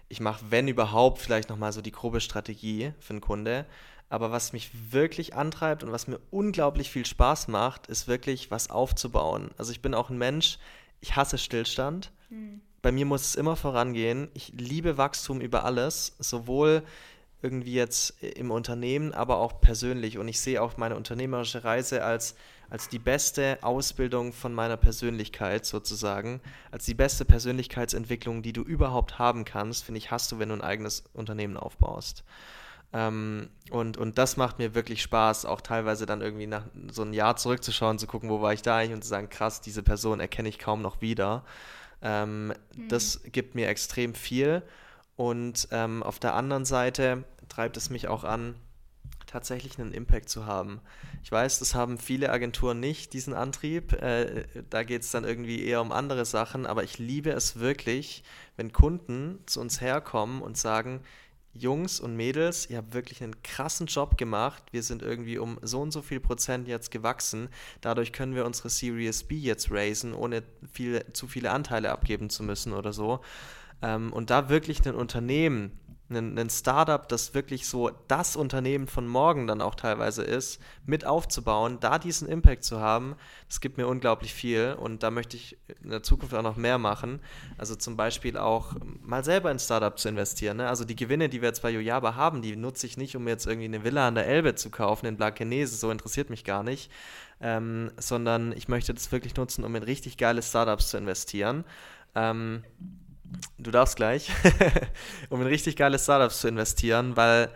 [0.10, 3.66] ich mache, wenn überhaupt, vielleicht nochmal so die grobe Strategie für einen Kunde.
[4.10, 8.70] Aber was mich wirklich antreibt und was mir unglaublich viel Spaß macht, ist wirklich was
[8.70, 9.52] aufzubauen.
[9.58, 10.60] Also ich bin auch ein Mensch,
[11.00, 12.12] ich hasse Stillstand.
[12.30, 12.60] Mhm.
[12.82, 14.28] Bei mir muss es immer vorangehen.
[14.34, 16.84] Ich liebe Wachstum über alles, sowohl
[17.46, 20.18] irgendwie jetzt im Unternehmen, aber auch persönlich.
[20.18, 22.36] Und ich sehe auch meine unternehmerische Reise als,
[22.72, 26.42] als die beste Ausbildung von meiner Persönlichkeit sozusagen,
[26.72, 30.56] als die beste Persönlichkeitsentwicklung, die du überhaupt haben kannst, finde ich, hast du, wenn du
[30.56, 32.24] ein eigenes Unternehmen aufbaust.
[32.92, 37.14] Ähm, und, und das macht mir wirklich Spaß, auch teilweise dann irgendwie nach so ein
[37.14, 40.20] Jahr zurückzuschauen, zu gucken, wo war ich da eigentlich und zu sagen, krass, diese Person
[40.20, 41.44] erkenne ich kaum noch wieder.
[42.02, 42.88] Ähm, mhm.
[42.90, 44.64] Das gibt mir extrem viel.
[45.16, 48.56] Und ähm, auf der anderen Seite treibt es mich auch an,
[49.28, 50.82] tatsächlich einen Impact zu haben.
[51.24, 53.94] Ich weiß, das haben viele Agenturen nicht, diesen Antrieb.
[53.94, 58.24] Äh, da geht es dann irgendwie eher um andere Sachen, aber ich liebe es wirklich,
[58.56, 61.02] wenn Kunden zu uns herkommen und sagen,
[61.58, 64.62] Jungs und Mädels, ihr habt wirklich einen krassen Job gemacht.
[64.72, 67.48] Wir sind irgendwie um so und so viel Prozent jetzt gewachsen.
[67.80, 72.44] Dadurch können wir unsere Series B jetzt raisen, ohne viel, zu viele Anteile abgeben zu
[72.44, 73.22] müssen oder so.
[73.82, 79.08] Ähm, und da wirklich ein Unternehmen ein, ein Startup, das wirklich so das Unternehmen von
[79.08, 83.16] morgen dann auch teilweise ist, mit aufzubauen, da diesen Impact zu haben,
[83.48, 86.78] das gibt mir unglaublich viel und da möchte ich in der Zukunft auch noch mehr
[86.78, 87.22] machen.
[87.58, 90.58] Also zum Beispiel auch mal selber in Startup zu investieren.
[90.58, 90.70] Ne?
[90.70, 93.48] Also die Gewinne, die wir jetzt bei Yojaba haben, die nutze ich nicht, um jetzt
[93.48, 96.92] irgendwie eine Villa an der Elbe zu kaufen in Blankenese, so interessiert mich gar nicht,
[97.42, 101.66] ähm, sondern ich möchte das wirklich nutzen, um in richtig geile Startups zu investieren.
[102.14, 102.64] Ähm,
[103.58, 104.30] du darfst gleich,
[105.30, 107.50] um in richtig geile Startups zu investieren, weil,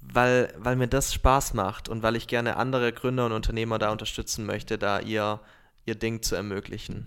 [0.00, 3.90] weil, weil mir das Spaß macht und weil ich gerne andere Gründer und Unternehmer da
[3.90, 5.40] unterstützen möchte, da ihr,
[5.86, 7.06] ihr Ding zu ermöglichen.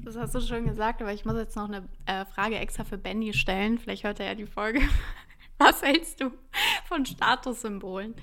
[0.00, 2.96] Das hast du schon gesagt, aber ich muss jetzt noch eine äh, Frage extra für
[2.96, 3.78] Benny stellen.
[3.78, 4.80] Vielleicht hört er ja die Folge.
[5.58, 6.30] Was hältst du
[6.86, 8.14] von Statussymbolen?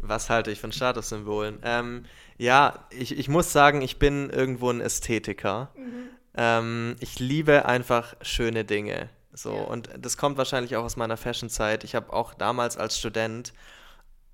[0.00, 1.58] Was halte ich von Statussymbolen?
[1.62, 2.04] Ähm,
[2.36, 5.72] ja, ich, ich muss sagen, ich bin irgendwo ein Ästhetiker.
[5.76, 6.10] Mhm.
[6.36, 9.08] Ähm, ich liebe einfach schöne Dinge.
[9.32, 11.84] So, und das kommt wahrscheinlich auch aus meiner Fashion-Zeit.
[11.84, 13.52] Ich habe auch damals als Student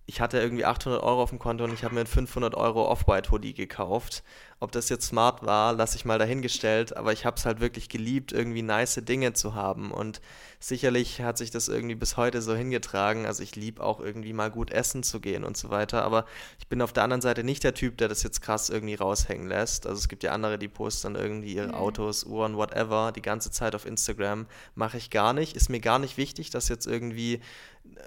[0.07, 2.87] ich hatte irgendwie 800 Euro auf dem Konto und ich habe mir ein 500 Euro
[2.89, 4.23] Off-White-Hoodie gekauft.
[4.61, 7.89] Ob das jetzt smart war, lasse ich mal dahingestellt, aber ich habe es halt wirklich
[7.89, 10.21] geliebt, irgendwie nice Dinge zu haben und
[10.59, 13.27] sicherlich hat sich das irgendwie bis heute so hingetragen.
[13.27, 16.25] Also ich liebe auch irgendwie mal gut essen zu gehen und so weiter, aber
[16.59, 19.49] ich bin auf der anderen Seite nicht der Typ, der das jetzt krass irgendwie raushängen
[19.49, 19.87] lässt.
[19.87, 23.51] Also es gibt ja andere, die posten dann irgendwie ihre Autos, Uhren, whatever, die ganze
[23.51, 24.47] Zeit auf Instagram.
[24.75, 25.57] Mache ich gar nicht.
[25.57, 27.41] Ist mir gar nicht wichtig, dass jetzt irgendwie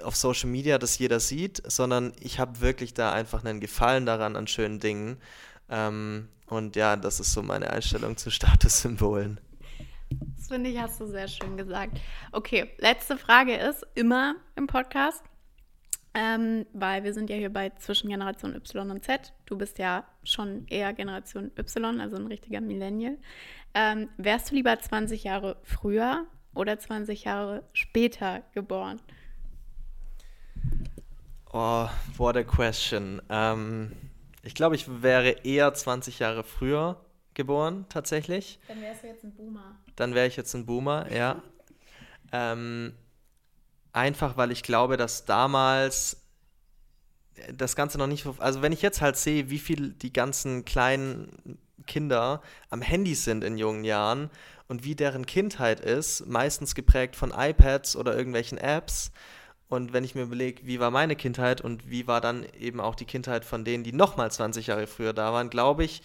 [0.04, 4.36] auf Social Media das jeder sieht, sondern ich habe wirklich da einfach einen Gefallen daran
[4.36, 5.18] an schönen Dingen.
[5.70, 9.40] Ähm, und ja, das ist so meine Einstellung zu Statussymbolen.
[10.38, 12.00] Das finde ich, hast du sehr schön gesagt.
[12.32, 15.22] Okay, letzte Frage ist immer im Podcast,
[16.14, 19.34] ähm, weil wir sind ja hier bei zwischen Generation Y und Z.
[19.46, 23.18] Du bist ja schon eher Generation Y, also ein richtiger Millennial.
[23.74, 26.26] Ähm, wärst du lieber 20 Jahre früher
[26.56, 29.02] oder 20 Jahre später geboren?
[31.52, 31.88] Oh,
[32.18, 33.22] what a question.
[33.30, 33.92] Ähm,
[34.44, 37.00] ich glaube, ich wäre eher 20 Jahre früher
[37.34, 38.60] geboren, tatsächlich.
[38.68, 39.76] Dann wärst du jetzt ein Boomer.
[39.96, 41.42] Dann wäre ich jetzt ein Boomer, ja.
[42.32, 42.94] ähm,
[43.94, 46.22] einfach, weil ich glaube, dass damals
[47.54, 48.26] das Ganze noch nicht.
[48.40, 53.44] Also, wenn ich jetzt halt sehe, wie viel die ganzen kleinen Kinder am Handy sind
[53.44, 54.30] in jungen Jahren
[54.68, 59.12] und wie deren Kindheit ist, meistens geprägt von iPads oder irgendwelchen Apps
[59.70, 62.96] und wenn ich mir überlege, wie war meine Kindheit und wie war dann eben auch
[62.96, 66.02] die Kindheit von denen, die nochmal 20 Jahre früher da waren, glaube ich,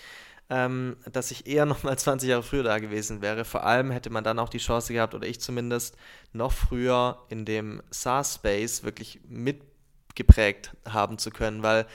[0.51, 3.45] ähm, dass ich eher nochmal 20 Jahre früher da gewesen wäre.
[3.45, 5.97] Vor allem hätte man dann auch die Chance gehabt, oder ich zumindest,
[6.33, 11.87] noch früher in dem SaaS-Space wirklich mitgeprägt haben zu können, weil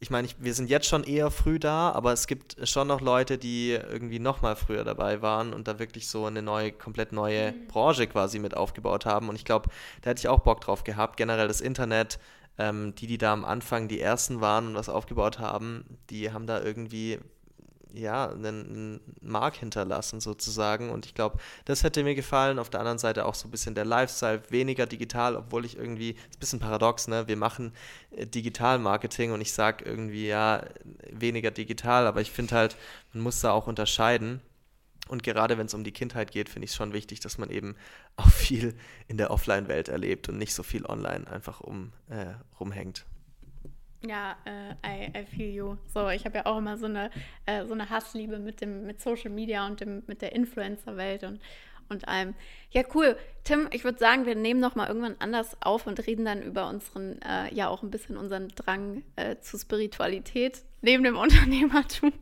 [0.00, 3.36] ich meine, wir sind jetzt schon eher früh da, aber es gibt schon noch Leute,
[3.36, 7.52] die irgendwie noch mal früher dabei waren und da wirklich so eine neue, komplett neue
[7.52, 7.66] mhm.
[7.66, 9.28] Branche quasi mit aufgebaut haben.
[9.28, 9.70] Und ich glaube,
[10.02, 11.16] da hätte ich auch Bock drauf gehabt.
[11.16, 12.20] Generell das Internet,
[12.58, 16.46] ähm, die, die da am Anfang die ersten waren und was aufgebaut haben, die haben
[16.46, 17.18] da irgendwie
[17.92, 20.90] ja, einen Mark hinterlassen sozusagen.
[20.90, 22.58] Und ich glaube, das hätte mir gefallen.
[22.58, 26.10] Auf der anderen Seite auch so ein bisschen der Lifestyle, weniger digital, obwohl ich irgendwie,
[26.10, 27.28] ist ein bisschen paradox, ne?
[27.28, 27.72] Wir machen
[28.10, 30.64] äh, Digital-Marketing und ich sage irgendwie, ja,
[31.10, 32.76] weniger digital, aber ich finde halt,
[33.12, 34.40] man muss da auch unterscheiden.
[35.08, 37.50] Und gerade wenn es um die Kindheit geht, finde ich es schon wichtig, dass man
[37.50, 37.76] eben
[38.16, 38.74] auch viel
[39.06, 43.06] in der Offline-Welt erlebt und nicht so viel online einfach um, äh, rumhängt.
[44.06, 45.76] Ja, äh, I, I feel you.
[45.92, 47.10] So, ich habe ja auch immer so eine,
[47.46, 51.40] äh, so eine Hassliebe mit dem, mit Social Media und dem, mit der Influencer-Welt und,
[51.88, 52.34] und allem.
[52.70, 53.16] Ja, cool.
[53.42, 56.68] Tim, ich würde sagen, wir nehmen noch mal irgendwann anders auf und reden dann über
[56.68, 62.12] unseren, äh, ja auch ein bisschen unseren Drang äh, zu Spiritualität neben dem Unternehmertum.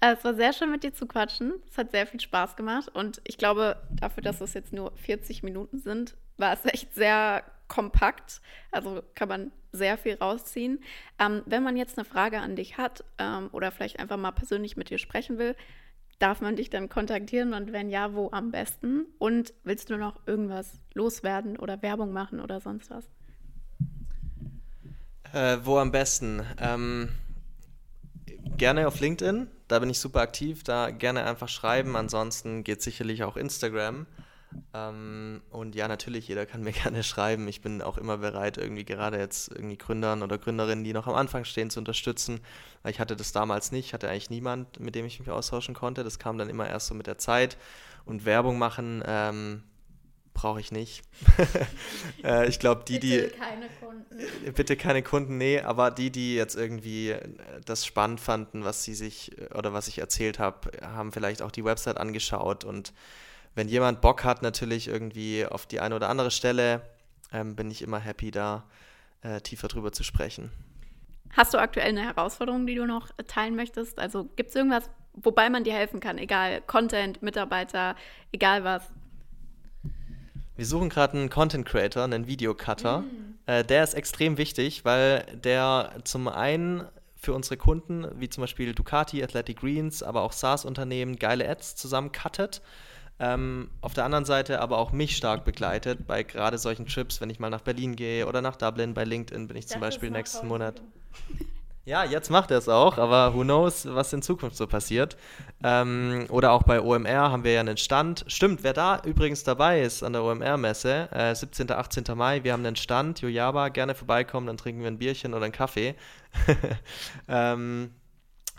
[0.00, 1.54] Äh, es war sehr schön mit dir zu quatschen.
[1.70, 5.44] Es hat sehr viel Spaß gemacht und ich glaube, dafür, dass es jetzt nur 40
[5.44, 8.40] Minuten sind, war es echt sehr kompakt.
[8.72, 10.80] Also kann man sehr viel rausziehen.
[11.18, 14.76] Ähm, wenn man jetzt eine Frage an dich hat ähm, oder vielleicht einfach mal persönlich
[14.76, 15.54] mit dir sprechen will,
[16.18, 19.06] darf man dich dann kontaktieren und wenn ja, wo am besten?
[19.18, 23.04] Und willst du noch irgendwas loswerden oder Werbung machen oder sonst was?
[25.32, 26.42] Äh, wo am besten?
[26.58, 27.10] Ähm,
[28.56, 31.96] gerne auf LinkedIn, da bin ich super aktiv, da gerne einfach schreiben.
[31.96, 34.06] Ansonsten geht sicherlich auch Instagram.
[34.74, 37.48] Ähm, und ja, natürlich, jeder kann mir gerne schreiben.
[37.48, 41.14] Ich bin auch immer bereit, irgendwie gerade jetzt irgendwie Gründern oder Gründerinnen, die noch am
[41.14, 42.40] Anfang stehen, zu unterstützen.
[42.84, 46.04] Ich hatte das damals nicht, hatte eigentlich niemand, mit dem ich mich austauschen konnte.
[46.04, 47.56] Das kam dann immer erst so mit der Zeit.
[48.04, 49.62] Und Werbung machen ähm,
[50.36, 51.02] brauche ich nicht.
[52.24, 53.18] äh, ich glaube, die, die.
[53.18, 54.18] Bitte keine Kunden.
[54.46, 57.28] Äh, bitte keine Kunden, nee, aber die, die jetzt irgendwie äh,
[57.64, 61.50] das spannend fanden, was sie sich äh, oder was ich erzählt habe, haben vielleicht auch
[61.50, 62.92] die Website angeschaut und
[63.56, 66.82] wenn jemand Bock hat, natürlich irgendwie auf die eine oder andere Stelle,
[67.32, 68.64] ähm, bin ich immer happy, da
[69.22, 70.52] äh, tiefer drüber zu sprechen.
[71.32, 73.98] Hast du aktuell eine Herausforderung, die du noch teilen möchtest?
[73.98, 76.18] Also gibt es irgendwas, wobei man dir helfen kann?
[76.18, 77.96] Egal, Content, Mitarbeiter,
[78.30, 78.82] egal was.
[80.54, 83.00] Wir suchen gerade einen Content Creator, einen Videocutter.
[83.00, 83.34] Mm.
[83.46, 86.84] Äh, der ist extrem wichtig, weil der zum einen
[87.16, 92.12] für unsere Kunden, wie zum Beispiel Ducati, Athletic Greens, aber auch SaaS-Unternehmen, geile Ads zusammen
[92.12, 92.60] cuttet
[93.18, 97.30] ähm, auf der anderen Seite aber auch mich stark begleitet bei gerade solchen Trips, wenn
[97.30, 98.92] ich mal nach Berlin gehe oder nach Dublin.
[98.92, 100.82] Bei LinkedIn bin ich das zum Beispiel nächsten Monat.
[101.86, 105.16] Ja, jetzt macht er es auch, aber who knows, was in Zukunft so passiert.
[105.62, 108.24] Ähm, oder auch bei OMR haben wir ja einen Stand.
[108.26, 111.70] Stimmt, wer da übrigens dabei ist an der OMR-Messe, äh, 17.
[111.70, 112.04] 18.
[112.16, 115.52] Mai, wir haben einen Stand, Jojaba, gerne vorbeikommen, dann trinken wir ein Bierchen oder einen
[115.52, 115.94] Kaffee.
[117.28, 117.92] ähm,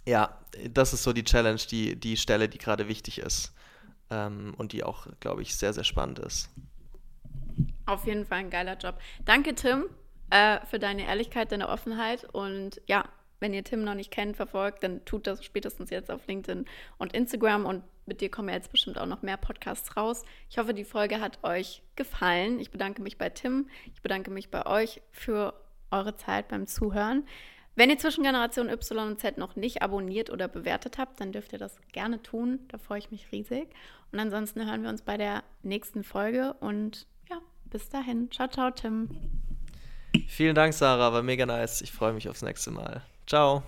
[0.05, 0.37] ja,
[0.71, 3.51] das ist so die Challenge, die, die Stelle, die gerade wichtig ist
[4.09, 6.49] ähm, und die auch, glaube ich, sehr, sehr spannend ist.
[7.85, 8.99] Auf jeden Fall ein geiler Job.
[9.25, 9.85] Danke, Tim,
[10.29, 13.05] äh, für deine Ehrlichkeit, deine Offenheit und ja,
[13.39, 16.65] wenn ihr Tim noch nicht kennt, verfolgt, dann tut das spätestens jetzt auf LinkedIn
[16.97, 20.23] und Instagram und mit dir kommen jetzt bestimmt auch noch mehr Podcasts raus.
[20.49, 22.59] Ich hoffe, die Folge hat euch gefallen.
[22.59, 23.69] Ich bedanke mich bei Tim.
[23.93, 25.53] Ich bedanke mich bei euch für
[25.91, 27.27] eure Zeit beim Zuhören.
[27.77, 31.53] Wenn ihr zwischen Generation Y und Z noch nicht abonniert oder bewertet habt, dann dürft
[31.53, 32.59] ihr das gerne tun.
[32.69, 33.67] Da freue ich mich riesig.
[34.11, 38.31] Und ansonsten hören wir uns bei der nächsten Folge und ja, bis dahin.
[38.31, 39.09] Ciao, ciao, Tim.
[40.27, 41.13] Vielen Dank, Sarah.
[41.13, 41.81] War mega nice.
[41.81, 43.03] Ich freue mich aufs nächste Mal.
[43.27, 43.61] Ciao.